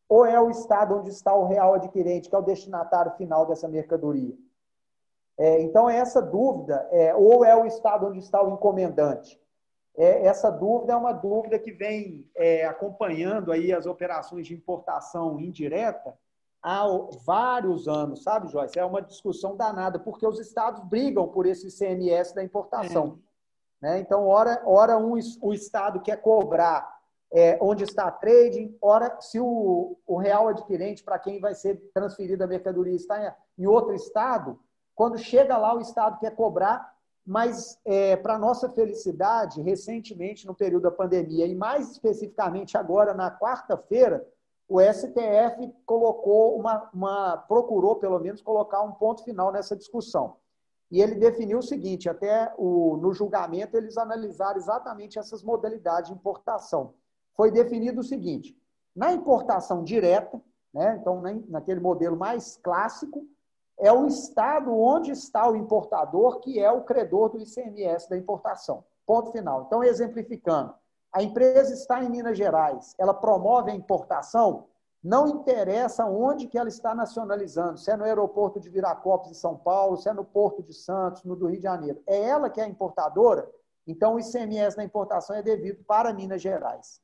ou 0.09 0.25
é 0.25 0.41
o 0.41 0.51
estado 0.51 0.97
onde 0.97 1.11
está 1.11 1.35
o 1.35 1.47
real 1.47 1.75
adquirente, 1.75 2.29
que 2.29 2.35
é 2.35 2.39
o 2.39 2.43
destinatário 2.43 3.13
final 3.13 3.47
dessa 3.47 3.69
mercadoria? 3.69 4.37
É, 5.39 5.61
então, 5.61 5.89
essa 5.89 6.23
dúvida, 6.23 6.89
é, 6.91 7.15
ou 7.15 7.45
é 7.45 7.55
o 7.55 7.67
estado 7.67 8.07
onde 8.07 8.19
está 8.21 8.43
o 8.43 8.55
encomendante? 8.55 9.41
É, 9.97 10.27
essa 10.27 10.51
dúvida 10.51 10.93
é 10.93 10.97
uma 10.97 11.13
dúvida 11.13 11.59
que 11.59 11.73
vem 11.73 12.29
é, 12.35 12.65
acompanhando 12.67 13.53
aí 13.53 13.73
as 13.73 13.87
operações 13.87 14.47
de 14.47 14.55
importação 14.55 15.41
indireta 15.41 16.17
há 16.67 16.85
vários 17.25 17.87
anos, 17.87 18.25
sabe, 18.25 18.51
Joyce? 18.51 18.77
É 18.77 18.85
uma 18.85 19.01
discussão 19.01 19.57
danada, 19.57 20.01
porque 20.01 20.27
os 20.27 20.41
estados 20.41 20.83
brigam 20.83 21.29
por 21.29 21.47
esse 21.47 21.71
CMS 21.71 22.35
da 22.35 22.43
importação. 22.43 23.21
É. 23.81 23.87
Né? 23.87 23.99
Então, 24.01 24.27
ora, 24.27 24.61
ora 24.67 24.99
um, 24.99 25.17
o 25.41 25.55
estado 25.55 26.01
quer 26.01 26.21
cobrar 26.21 26.97
é, 27.33 27.57
onde 27.63 27.85
está 27.85 28.09
a 28.09 28.11
trading, 28.11 28.77
ora, 28.83 29.17
se 29.21 29.39
o, 29.39 29.97
o 30.05 30.17
real 30.17 30.49
adquirente, 30.49 31.05
para 31.05 31.21
quem 31.21 31.39
vai 31.39 31.55
ser 31.55 31.77
transferida 31.95 32.45
a 32.45 32.49
mercadoria, 32.49 32.97
está 32.97 33.25
em, 33.25 33.63
em 33.63 33.67
outro 33.69 33.95
estado, 33.95 34.59
quando 34.93 35.19
chega 35.19 35.57
lá, 35.57 35.73
o 35.73 35.81
estado 35.81 36.19
quer 36.19 36.35
cobrar 36.35 36.97
mas, 37.27 37.77
é, 37.85 38.15
para 38.15 38.39
nossa 38.39 38.69
felicidade, 38.69 39.61
recentemente, 39.61 40.47
no 40.47 40.55
período 40.55 40.85
da 40.85 40.93
pandemia, 40.93 41.45
e 41.45 41.57
mais 41.57 41.91
especificamente 41.91 42.79
agora, 42.79 43.13
na 43.13 43.37
quarta-feira, 43.37 44.25
o 44.69 44.81
STF 44.81 45.73
colocou 45.85 46.59
uma, 46.59 46.91
uma, 46.93 47.37
procurou 47.37 47.97
pelo 47.97 48.19
menos 48.19 48.43
colocar 48.43 48.83
um 48.83 48.93
ponto 48.93 49.23
final 49.23 49.53
nessa 49.53 49.77
discussão. 49.77 50.37
E 50.91 51.01
ele 51.01 51.15
definiu 51.15 51.59
o 51.59 51.63
seguinte: 51.63 52.09
até 52.09 52.53
o, 52.57 52.97
no 52.97 53.13
julgamento 53.13 53.77
eles 53.77 53.97
analisaram 53.97 54.57
exatamente 54.57 55.19
essas 55.19 55.43
modalidades 55.43 56.11
de 56.11 56.17
importação. 56.17 56.95
Foi 57.35 57.51
definido 57.51 58.01
o 58.01 58.05
seguinte: 58.05 58.57
na 58.95 59.13
importação 59.13 59.85
direta, 59.85 60.41
né, 60.73 60.99
então 61.01 61.23
naquele 61.49 61.81
modelo 61.81 62.17
mais 62.17 62.57
clássico, 62.57 63.25
é 63.79 63.93
o 63.93 64.07
estado 64.07 64.73
onde 64.73 65.11
está 65.11 65.49
o 65.49 65.57
importador 65.57 66.41
que 66.41 66.59
é 66.59 66.71
o 66.71 66.83
credor 66.83 67.31
do 67.31 67.41
ICMS 67.41 68.09
da 68.09 68.17
importação. 68.17 68.85
Ponto 69.05 69.31
final. 69.31 69.65
Então, 69.67 69.85
exemplificando, 69.85 70.75
a 71.17 71.23
empresa 71.23 71.73
está 71.73 72.05
em 72.05 72.11
Minas 72.11 72.37
Gerais, 72.37 72.95
ela 72.99 73.15
promove 73.15 73.71
a 73.71 73.75
importação, 73.75 74.67
não 75.03 75.27
interessa 75.27 76.05
onde 76.05 76.47
que 76.47 76.59
ela 76.59 76.69
está 76.69 76.95
nacionalizando, 76.95 77.79
se 77.79 77.91
é 77.91 77.97
no 77.97 78.05
aeroporto 78.05 78.61
de 78.61 78.69
Viracopos, 78.69 79.31
em 79.31 79.35
São 79.35 79.57
Paulo, 79.57 79.97
se 79.97 80.11
é 80.11 80.13
no 80.13 80.27
Porto 80.27 80.63
de 80.63 80.75
Santos, 80.75 81.25
no 81.25 81.35
do 81.35 81.47
Rio 81.47 81.57
de 81.57 81.63
Janeiro. 81.63 82.03
É 82.07 82.21
ela 82.21 82.51
que 82.51 82.61
é 82.61 82.65
a 82.65 82.69
importadora, 82.69 83.51
então 83.87 84.17
o 84.17 84.21
ICMS 84.21 84.77
na 84.77 84.85
importação 84.85 85.35
é 85.35 85.41
devido 85.41 85.83
para 85.85 86.13
Minas 86.13 86.43
Gerais. 86.43 87.01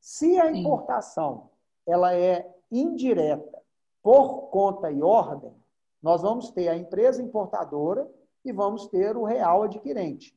Se 0.00 0.40
a 0.40 0.50
importação 0.50 1.50
ela 1.86 2.14
é 2.14 2.50
indireta 2.70 3.60
por 4.02 4.48
conta 4.48 4.90
e 4.90 5.02
ordem, 5.02 5.54
nós 6.02 6.22
vamos 6.22 6.50
ter 6.52 6.68
a 6.68 6.76
empresa 6.76 7.22
importadora 7.22 8.10
e 8.42 8.50
vamos 8.50 8.86
ter 8.86 9.14
o 9.14 9.24
real 9.24 9.64
adquirente. 9.64 10.34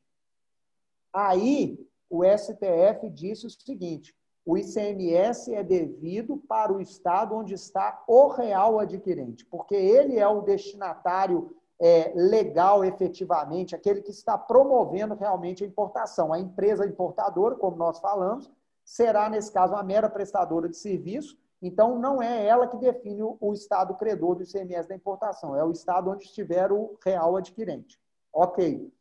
Aí, 1.10 1.82
o 2.10 2.22
STF 2.24 3.08
disse 3.10 3.46
o 3.46 3.50
seguinte: 3.50 4.14
o 4.44 4.56
ICMS 4.56 5.52
é 5.54 5.62
devido 5.62 6.36
para 6.48 6.72
o 6.72 6.80
estado 6.80 7.34
onde 7.34 7.54
está 7.54 8.02
o 8.06 8.28
real 8.28 8.78
adquirente, 8.78 9.44
porque 9.46 9.74
ele 9.74 10.18
é 10.18 10.28
o 10.28 10.42
destinatário 10.42 11.56
é, 11.80 12.12
legal, 12.14 12.84
efetivamente, 12.84 13.74
aquele 13.74 14.00
que 14.00 14.10
está 14.10 14.38
promovendo 14.38 15.14
realmente 15.14 15.62
a 15.62 15.66
importação. 15.66 16.32
A 16.32 16.38
empresa 16.38 16.86
importadora, 16.86 17.54
como 17.56 17.76
nós 17.76 17.98
falamos, 17.98 18.50
será, 18.84 19.28
nesse 19.28 19.52
caso, 19.52 19.74
uma 19.74 19.82
mera 19.82 20.08
prestadora 20.08 20.68
de 20.68 20.76
serviço, 20.76 21.36
então 21.60 21.98
não 21.98 22.22
é 22.22 22.46
ela 22.46 22.66
que 22.66 22.76
define 22.76 23.22
o 23.22 23.52
estado 23.52 23.94
credor 23.94 24.36
do 24.36 24.42
ICMS 24.42 24.88
da 24.88 24.94
importação, 24.94 25.56
é 25.56 25.64
o 25.64 25.72
estado 25.72 26.10
onde 26.10 26.24
estiver 26.24 26.70
o 26.70 26.96
real 27.04 27.36
adquirente. 27.36 27.98
Ok. 28.32 28.92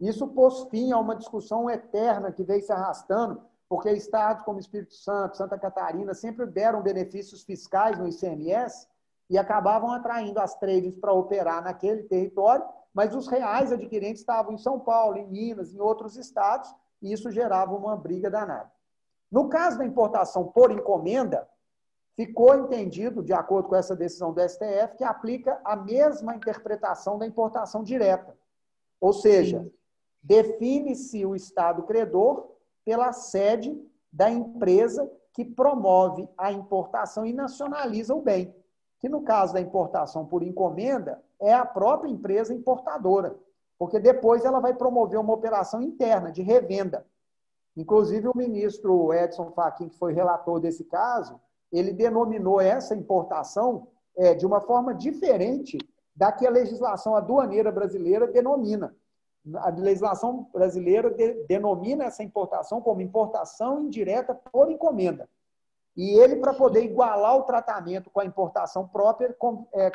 Isso 0.00 0.28
pôs 0.28 0.64
fim 0.70 0.92
a 0.92 0.98
uma 0.98 1.16
discussão 1.16 1.70
eterna 1.70 2.30
que 2.30 2.44
veio 2.44 2.62
se 2.62 2.72
arrastando, 2.72 3.42
porque 3.68 3.90
estados 3.90 4.44
como 4.44 4.60
Espírito 4.60 4.94
Santo, 4.94 5.36
Santa 5.36 5.58
Catarina 5.58 6.14
sempre 6.14 6.46
deram 6.46 6.82
benefícios 6.82 7.42
fiscais 7.42 7.98
no 7.98 8.06
ICMS 8.06 8.86
e 9.28 9.36
acabavam 9.36 9.90
atraindo 9.90 10.38
as 10.38 10.54
tradings 10.54 10.96
para 10.96 11.12
operar 11.12 11.62
naquele 11.62 12.04
território, 12.04 12.64
mas 12.94 13.14
os 13.14 13.26
reais 13.26 13.72
adquirentes 13.72 14.20
estavam 14.20 14.54
em 14.54 14.58
São 14.58 14.78
Paulo, 14.78 15.16
em 15.16 15.26
Minas, 15.26 15.74
em 15.74 15.80
outros 15.80 16.16
estados, 16.16 16.72
e 17.02 17.12
isso 17.12 17.30
gerava 17.30 17.74
uma 17.74 17.96
briga 17.96 18.30
danada. 18.30 18.70
No 19.30 19.48
caso 19.48 19.78
da 19.78 19.84
importação 19.84 20.44
por 20.44 20.70
encomenda, 20.70 21.48
ficou 22.14 22.54
entendido, 22.54 23.22
de 23.22 23.32
acordo 23.32 23.68
com 23.68 23.76
essa 23.76 23.96
decisão 23.96 24.32
do 24.32 24.40
STF, 24.40 24.96
que 24.96 25.04
aplica 25.04 25.60
a 25.64 25.76
mesma 25.76 26.34
interpretação 26.34 27.18
da 27.18 27.26
importação 27.26 27.82
direta. 27.82 28.36
Ou 29.00 29.12
seja, 29.12 29.68
define-se 30.26 31.24
o 31.24 31.36
Estado 31.36 31.84
credor 31.84 32.48
pela 32.84 33.12
sede 33.12 33.80
da 34.12 34.28
empresa 34.28 35.08
que 35.32 35.44
promove 35.44 36.28
a 36.36 36.50
importação 36.50 37.24
e 37.24 37.32
nacionaliza 37.32 38.14
o 38.14 38.20
bem, 38.20 38.52
que 38.98 39.08
no 39.08 39.22
caso 39.22 39.54
da 39.54 39.60
importação 39.60 40.26
por 40.26 40.42
encomenda 40.42 41.22
é 41.38 41.54
a 41.54 41.64
própria 41.64 42.10
empresa 42.10 42.52
importadora, 42.52 43.36
porque 43.78 44.00
depois 44.00 44.44
ela 44.44 44.58
vai 44.58 44.74
promover 44.74 45.20
uma 45.20 45.32
operação 45.34 45.80
interna 45.80 46.32
de 46.32 46.42
revenda. 46.42 47.06
Inclusive 47.76 48.26
o 48.26 48.36
ministro 48.36 49.12
Edson 49.12 49.52
Fachin, 49.52 49.88
que 49.88 49.98
foi 49.98 50.12
relator 50.12 50.58
desse 50.58 50.84
caso, 50.84 51.38
ele 51.70 51.92
denominou 51.92 52.60
essa 52.60 52.96
importação 52.96 53.86
é, 54.16 54.34
de 54.34 54.46
uma 54.46 54.60
forma 54.60 54.92
diferente 54.94 55.78
da 56.16 56.32
que 56.32 56.46
a 56.46 56.50
legislação 56.50 57.14
aduaneira 57.14 57.70
brasileira 57.70 58.26
denomina 58.26 58.96
a 59.54 59.70
legislação 59.70 60.48
brasileira 60.52 61.10
de, 61.10 61.44
denomina 61.44 62.04
essa 62.04 62.22
importação 62.22 62.80
como 62.80 63.00
importação 63.00 63.80
indireta 63.82 64.34
por 64.34 64.70
encomenda. 64.70 65.28
E 65.96 66.18
ele, 66.18 66.36
para 66.36 66.52
poder 66.52 66.84
igualar 66.84 67.36
o 67.36 67.44
tratamento 67.44 68.10
com 68.10 68.20
a 68.20 68.24
importação 68.24 68.86
própria, 68.86 69.34
é, 69.72 69.92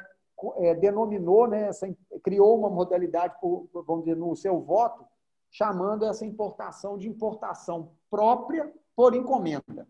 é, 0.58 0.76
denominou, 0.76 1.48
né, 1.48 1.68
essa, 1.68 1.88
criou 2.24 2.58
uma 2.58 2.70
modalidade, 2.70 3.36
por, 3.40 3.70
vamos 3.86 4.06
dizer, 4.06 4.18
no 4.18 4.36
seu 4.36 4.60
voto, 4.60 5.06
chamando 5.52 6.06
essa 6.06 6.26
importação 6.26 6.98
de 6.98 7.08
importação 7.08 7.92
própria 8.10 8.72
por 8.96 9.14
encomenda. 9.16 9.88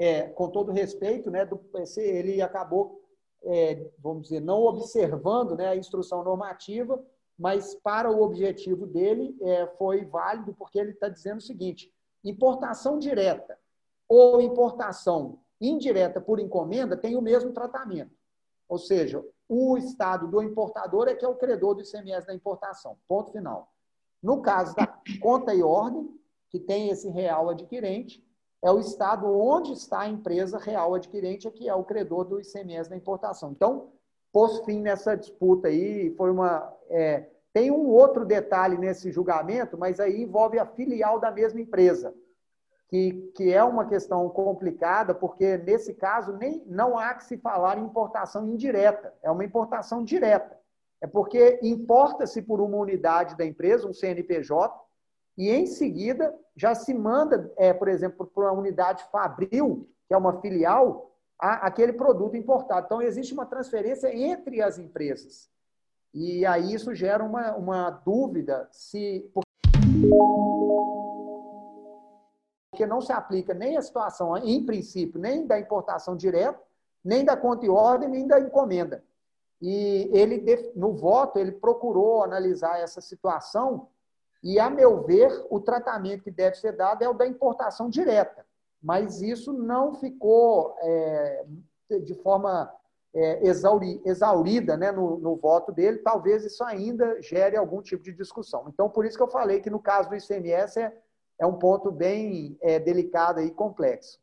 é, 0.00 0.22
com 0.22 0.48
todo 0.48 0.72
respeito, 0.72 1.30
né, 1.30 1.44
do, 1.44 1.60
ele 1.98 2.40
acabou, 2.40 3.02
é, 3.44 3.86
vamos 3.98 4.22
dizer, 4.24 4.40
não 4.40 4.62
observando 4.62 5.54
né, 5.54 5.68
a 5.68 5.76
instrução 5.76 6.24
normativa, 6.24 6.98
mas 7.40 7.74
para 7.74 8.10
o 8.10 8.22
objetivo 8.22 8.86
dele 8.86 9.34
é, 9.40 9.66
foi 9.78 10.04
válido, 10.04 10.52
porque 10.52 10.78
ele 10.78 10.90
está 10.90 11.08
dizendo 11.08 11.38
o 11.38 11.42
seguinte: 11.42 11.90
importação 12.22 12.98
direta 12.98 13.58
ou 14.06 14.42
importação 14.42 15.40
indireta 15.58 16.20
por 16.20 16.38
encomenda 16.38 16.98
tem 16.98 17.16
o 17.16 17.22
mesmo 17.22 17.50
tratamento. 17.52 18.14
Ou 18.68 18.76
seja, 18.76 19.24
o 19.48 19.78
estado 19.78 20.28
do 20.28 20.42
importador 20.42 21.08
é 21.08 21.14
que 21.14 21.24
é 21.24 21.28
o 21.28 21.34
credor 21.34 21.74
do 21.74 21.80
ICMS 21.80 22.26
da 22.26 22.34
importação. 22.34 22.98
Ponto 23.08 23.32
final. 23.32 23.72
No 24.22 24.42
caso 24.42 24.76
da 24.76 24.86
conta 25.22 25.54
e 25.54 25.62
ordem, 25.62 26.14
que 26.50 26.60
tem 26.60 26.90
esse 26.90 27.08
real 27.08 27.48
adquirente, 27.48 28.22
é 28.62 28.70
o 28.70 28.78
estado 28.78 29.26
onde 29.26 29.72
está 29.72 30.00
a 30.00 30.08
empresa 30.08 30.58
real 30.58 30.94
adquirente, 30.94 31.48
é 31.48 31.50
que 31.50 31.66
é 31.66 31.74
o 31.74 31.84
credor 31.84 32.26
do 32.26 32.38
ICMS 32.38 32.90
da 32.90 32.96
importação. 32.96 33.50
Então, 33.52 33.92
pôs 34.32 34.60
fim 34.64 34.80
nessa 34.80 35.16
disputa 35.16 35.68
aí, 35.68 36.14
foi 36.16 36.30
uma. 36.30 36.72
É, 36.88 37.26
tem 37.52 37.70
um 37.70 37.88
outro 37.88 38.24
detalhe 38.24 38.78
nesse 38.78 39.10
julgamento, 39.10 39.76
mas 39.76 39.98
aí 39.98 40.22
envolve 40.22 40.58
a 40.58 40.66
filial 40.66 41.18
da 41.18 41.30
mesma 41.30 41.60
empresa 41.60 42.14
que, 42.90 43.30
que 43.36 43.52
é 43.52 43.62
uma 43.62 43.86
questão 43.86 44.28
complicada, 44.28 45.14
porque 45.14 45.56
nesse 45.58 45.94
caso 45.94 46.32
nem, 46.32 46.64
não 46.66 46.98
há 46.98 47.14
que 47.14 47.24
se 47.24 47.38
falar 47.38 47.78
em 47.78 47.84
importação 47.84 48.48
indireta, 48.48 49.14
é 49.22 49.30
uma 49.30 49.44
importação 49.44 50.02
direta. 50.02 50.58
É 51.00 51.06
porque 51.06 51.60
importa-se 51.62 52.42
por 52.42 52.60
uma 52.60 52.76
unidade 52.76 53.36
da 53.36 53.46
empresa, 53.46 53.88
um 53.88 53.94
CNPJ, 53.94 54.76
e 55.38 55.48
em 55.50 55.66
seguida 55.66 56.36
já 56.56 56.74
se 56.74 56.92
manda, 56.92 57.50
é, 57.56 57.72
por 57.72 57.86
exemplo, 57.86 58.26
para 58.26 58.50
uma 58.50 58.60
unidade 58.60 59.04
Fabril, 59.10 59.88
que 60.08 60.12
é 60.12 60.16
uma 60.16 60.40
filial, 60.40 61.09
a, 61.40 61.66
aquele 61.66 61.92
produto 61.92 62.36
importado. 62.36 62.86
Então, 62.86 63.02
existe 63.02 63.32
uma 63.32 63.46
transferência 63.46 64.14
entre 64.14 64.60
as 64.60 64.78
empresas. 64.78 65.50
E 66.12 66.44
aí 66.44 66.74
isso 66.74 66.94
gera 66.94 67.24
uma, 67.24 67.54
uma 67.56 67.90
dúvida 67.90 68.68
se 68.70 69.30
porque 72.70 72.86
não 72.86 73.00
se 73.00 73.12
aplica 73.12 73.52
nem 73.52 73.76
a 73.76 73.82
situação, 73.82 74.36
em 74.38 74.64
princípio, 74.64 75.20
nem 75.20 75.46
da 75.46 75.58
importação 75.58 76.16
direta, 76.16 76.60
nem 77.04 77.24
da 77.24 77.36
conta 77.36 77.66
e 77.66 77.68
ordem, 77.68 78.08
nem 78.08 78.26
da 78.26 78.40
encomenda. 78.40 79.04
E 79.60 80.08
ele, 80.12 80.72
no 80.74 80.94
voto, 80.94 81.38
ele 81.38 81.52
procurou 81.52 82.24
analisar 82.24 82.80
essa 82.80 83.00
situação 83.00 83.88
e, 84.42 84.58
a 84.58 84.70
meu 84.70 85.02
ver, 85.02 85.46
o 85.50 85.60
tratamento 85.60 86.22
que 86.22 86.30
deve 86.30 86.56
ser 86.56 86.72
dado 86.72 87.02
é 87.02 87.08
o 87.08 87.14
da 87.14 87.26
importação 87.26 87.90
direta. 87.90 88.46
Mas 88.82 89.20
isso 89.20 89.52
não 89.52 89.94
ficou 89.94 90.74
é, 90.80 91.44
de 92.02 92.14
forma 92.14 92.72
é, 93.14 93.46
exauri, 93.46 94.00
exaurida 94.04 94.76
né, 94.76 94.90
no, 94.90 95.18
no, 95.18 95.36
voto 95.36 95.72
dele. 95.72 95.98
Talvez 95.98 96.44
isso 96.44 96.64
ainda 96.64 97.20
gere 97.20 97.56
algum 97.56 97.82
tipo 97.82 98.02
de 98.02 98.12
discussão. 98.12 98.66
Então, 98.68 98.88
por 98.88 99.04
isso 99.04 99.16
que 99.16 99.22
eu 99.22 99.30
falei 99.30 99.60
que 99.60 99.70
no 99.70 99.80
caso 99.80 100.08
do 100.08 100.16
ICMS 100.16 100.80
é 100.80 100.96
é 101.40 101.46
um 101.46 101.58
ponto 101.58 101.90
bem 101.90 102.56
é, 102.60 102.78
delicado 102.78 103.40
e 103.40 103.50
complexo. 103.50 104.20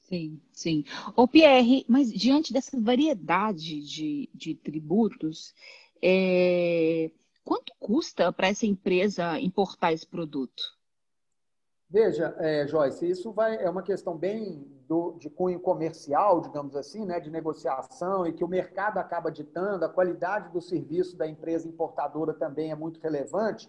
Sim, 0.00 0.38
sim. 0.52 0.84
Ô 1.16 1.26
Pierre, 1.26 1.84
mas 1.88 2.12
diante 2.12 2.52
dessa 2.52 2.78
variedade 2.78 3.80
de, 3.80 4.28
de 4.34 4.54
tributos, 4.54 5.54
é... 6.02 7.10
quanto 7.42 7.72
custa 7.78 8.30
para 8.32 8.48
essa 8.48 8.66
empresa 8.66 9.40
importar 9.40 9.92
esse 9.92 10.06
produto? 10.06 10.62
Veja, 11.90 12.36
é, 12.38 12.68
Joyce, 12.68 13.10
isso 13.10 13.32
vai, 13.32 13.56
é 13.56 13.68
uma 13.68 13.82
questão 13.82 14.16
bem 14.16 14.64
do, 14.86 15.16
de 15.18 15.28
cunho 15.28 15.58
comercial, 15.58 16.40
digamos 16.40 16.76
assim, 16.76 17.04
né, 17.04 17.18
de 17.18 17.30
negociação, 17.32 18.24
e 18.24 18.32
que 18.32 18.44
o 18.44 18.48
mercado 18.48 18.98
acaba 18.98 19.28
ditando, 19.28 19.84
a 19.84 19.88
qualidade 19.88 20.52
do 20.52 20.60
serviço 20.60 21.16
da 21.16 21.26
empresa 21.26 21.66
importadora 21.66 22.32
também 22.32 22.70
é 22.70 22.76
muito 22.76 23.00
relevante. 23.00 23.68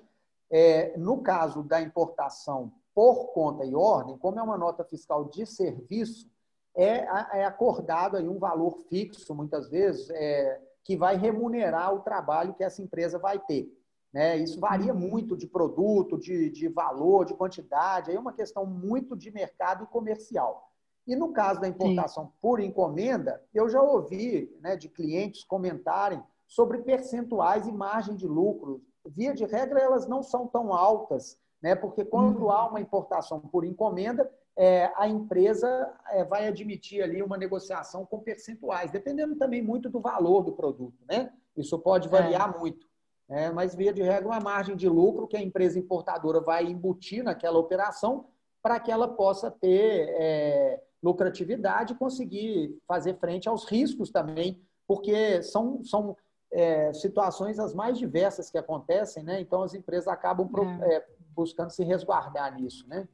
É, 0.52 0.96
no 0.98 1.24
caso 1.24 1.64
da 1.64 1.82
importação 1.82 2.72
por 2.94 3.32
conta 3.34 3.66
e 3.66 3.74
ordem, 3.74 4.18
como 4.18 4.38
é 4.38 4.44
uma 4.44 4.58
nota 4.58 4.84
fiscal 4.84 5.26
de 5.26 5.44
serviço, 5.48 6.30
é, 6.76 7.40
é 7.40 7.44
acordado 7.44 8.18
aí 8.18 8.28
um 8.28 8.38
valor 8.38 8.78
fixo, 8.88 9.34
muitas 9.34 9.68
vezes, 9.68 10.12
é, 10.12 10.62
que 10.84 10.96
vai 10.96 11.18
remunerar 11.18 11.92
o 11.92 12.02
trabalho 12.02 12.54
que 12.54 12.64
essa 12.64 12.84
empresa 12.84 13.18
vai 13.18 13.40
ter. 13.40 13.68
Né? 14.14 14.38
Isso 14.38 14.60
varia 14.60 14.94
muito 14.94 15.38
de 15.38 15.48
produto, 15.48 16.18
de, 16.18 16.50
de 16.50 16.68
valor, 16.68 17.26
de 17.26 17.34
quantidade, 17.34 18.10
aí 18.10 18.18
é 18.18 18.20
uma 18.20 18.34
questão 18.34 18.66
muito 18.66 19.16
de 19.16 19.32
mercado 19.32 19.84
e 19.86 19.88
comercial. 19.88 20.70
E 21.08 21.16
no 21.16 21.32
caso 21.32 21.62
da 21.62 21.68
importação 21.68 22.26
Sim. 22.26 22.34
por 22.42 22.60
encomenda, 22.60 23.42
eu 23.54 23.70
já 23.70 23.82
ouvi 23.82 24.56
né, 24.62 24.76
de 24.76 24.90
clientes 24.90 25.44
comentarem 25.44 26.22
sobre 26.48 26.80
percentuais 26.80 27.66
e 27.66 27.72
margem 27.72 28.16
de 28.16 28.28
lucro 28.28 28.84
via 29.06 29.34
de 29.34 29.46
regra, 29.46 29.80
elas 29.80 30.08
não 30.08 30.22
são 30.22 30.48
tão 30.48 30.74
altas, 30.74 31.40
né? 31.62 31.76
porque 31.76 32.06
quando 32.06 32.50
há 32.50 32.68
uma 32.68 32.80
importação 32.80 33.40
por 33.40 33.66
encomenda, 33.66 34.30
é, 34.56 34.92
a 34.96 35.08
empresa 35.08 35.92
é, 36.10 36.24
vai 36.24 36.48
admitir 36.48 37.02
ali 37.02 37.24
uma 37.24 37.38
negociação 37.38 38.06
com 38.06 38.20
percentuais, 38.20 38.92
dependendo 38.92 39.36
também 39.36 39.62
muito 39.62 39.90
do 39.90 40.00
valor 40.00 40.44
do 40.44 40.52
produto. 40.52 41.04
Né? 41.10 41.32
Isso 41.56 41.80
pode 41.80 42.10
variar 42.10 42.54
é. 42.54 42.60
muito. 42.60 42.91
Né? 43.32 43.50
mas, 43.50 43.74
via 43.74 43.94
de 43.94 44.02
regra, 44.02 44.28
uma 44.28 44.42
margem 44.42 44.76
de 44.76 44.90
lucro 44.90 45.26
que 45.26 45.38
a 45.38 45.42
empresa 45.42 45.80
importadora 45.80 46.42
vai 46.42 46.66
embutir 46.66 47.24
naquela 47.24 47.58
operação 47.58 48.26
para 48.62 48.78
que 48.78 48.92
ela 48.92 49.08
possa 49.08 49.50
ter 49.50 50.10
é, 50.20 50.84
lucratividade 51.02 51.94
e 51.94 51.96
conseguir 51.96 52.78
fazer 52.86 53.18
frente 53.20 53.48
aos 53.48 53.64
riscos 53.64 54.10
também, 54.12 54.62
porque 54.86 55.42
são, 55.44 55.82
são 55.82 56.18
é, 56.52 56.92
situações 56.92 57.58
as 57.58 57.74
mais 57.74 57.98
diversas 57.98 58.52
que 58.52 58.58
acontecem, 58.58 59.24
né? 59.24 59.40
Então 59.40 59.64
as 59.64 59.74
empresas 59.74 60.10
acabam 60.10 60.50
é. 60.82 60.96
É, 60.96 61.06
buscando 61.34 61.70
se 61.70 61.86
resguardar 61.86 62.54
nisso, 62.60 62.86
né? 62.90 63.08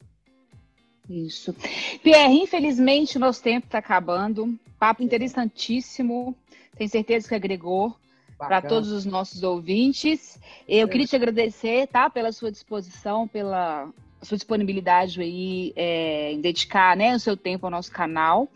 Isso. 1.08 1.54
Pierre, 2.02 2.42
infelizmente 2.42 3.18
o 3.18 3.20
nosso 3.20 3.44
tempo 3.44 3.68
está 3.68 3.78
acabando. 3.78 4.58
Papo 4.80 5.04
interessantíssimo. 5.04 6.36
Tenho 6.76 6.90
certeza 6.90 7.30
que 7.30 7.36
agregou 7.36 7.96
para 8.38 8.62
todos 8.62 8.92
os 8.92 9.06
nossos 9.06 9.44
ouvintes. 9.44 10.40
Eu 10.68 10.88
queria 10.88 11.08
te 11.08 11.16
agradecer, 11.16 11.88
tá, 11.88 12.10
pela 12.10 12.32
sua 12.32 12.52
disposição, 12.52 13.28
pela 13.28 13.90
sua 14.22 14.38
disponibilidade 14.38 15.22
aí 15.22 15.74
é, 15.76 16.32
em 16.32 16.42
dedicar 16.42 16.96
né, 16.98 17.16
o 17.16 17.20
seu 17.20 17.38
tempo 17.38 17.66
ao 17.66 17.72
nosso 17.72 17.92
canal. 17.92 18.48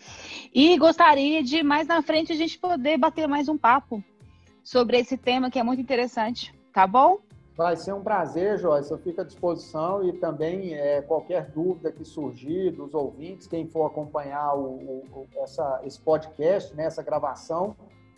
E 0.53 0.77
gostaria 0.77 1.43
de 1.43 1.63
mais 1.63 1.87
na 1.87 2.01
frente 2.01 2.31
a 2.31 2.35
gente 2.35 2.57
poder 2.57 2.97
bater 2.97 3.27
mais 3.27 3.47
um 3.47 3.57
papo 3.57 4.03
sobre 4.63 4.97
esse 4.97 5.17
tema 5.17 5.49
que 5.49 5.59
é 5.59 5.63
muito 5.63 5.81
interessante, 5.81 6.53
tá 6.73 6.85
bom? 6.85 7.19
Vai 7.55 7.75
ser 7.75 7.93
um 7.93 8.01
prazer, 8.01 8.57
Joyce. 8.57 8.91
Eu 8.91 8.97
fico 8.97 9.21
à 9.21 9.23
disposição 9.23 10.03
e 10.07 10.13
também 10.13 10.73
é, 10.73 11.01
qualquer 11.01 11.51
dúvida 11.51 11.91
que 11.91 12.03
surgir 12.03 12.71
dos 12.71 12.93
ouvintes, 12.93 13.45
quem 13.45 13.67
for 13.67 13.85
acompanhar 13.85 14.55
o, 14.55 15.03
o, 15.11 15.27
essa, 15.35 15.81
esse 15.83 15.99
podcast, 15.99 16.73
né, 16.75 16.85
essa 16.85 17.03
gravação, 17.03 17.75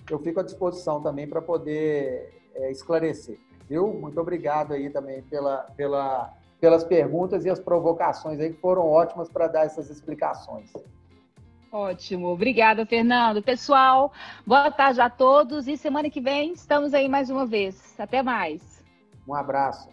eu 0.09 0.19
fico 0.19 0.39
à 0.39 0.43
disposição 0.43 1.01
também 1.01 1.27
para 1.27 1.41
poder 1.41 2.33
é, 2.55 2.71
esclarecer. 2.71 3.39
Viu? 3.67 3.87
Muito 3.93 4.19
obrigado 4.19 4.73
aí 4.73 4.89
também 4.89 5.21
pela, 5.23 5.57
pela, 5.75 6.33
pelas 6.59 6.83
perguntas 6.83 7.45
e 7.45 7.49
as 7.49 7.59
provocações 7.59 8.39
aí 8.39 8.51
que 8.51 8.59
foram 8.59 8.87
ótimas 8.87 9.29
para 9.29 9.47
dar 9.47 9.65
essas 9.65 9.89
explicações. 9.89 10.71
Ótimo, 11.71 12.27
obrigada, 12.27 12.85
Fernando. 12.85 13.41
Pessoal, 13.41 14.13
boa 14.45 14.69
tarde 14.69 15.01
a 15.01 15.09
todos 15.09 15.67
e 15.67 15.75
semana 15.75 16.07
que 16.07 16.21
vem 16.21 16.53
estamos 16.53 16.93
aí 16.93 17.09
mais 17.09 17.31
uma 17.31 17.47
vez. 17.47 17.99
Até 17.99 18.21
mais. 18.21 18.61
Um 19.27 19.33
abraço. 19.33 19.89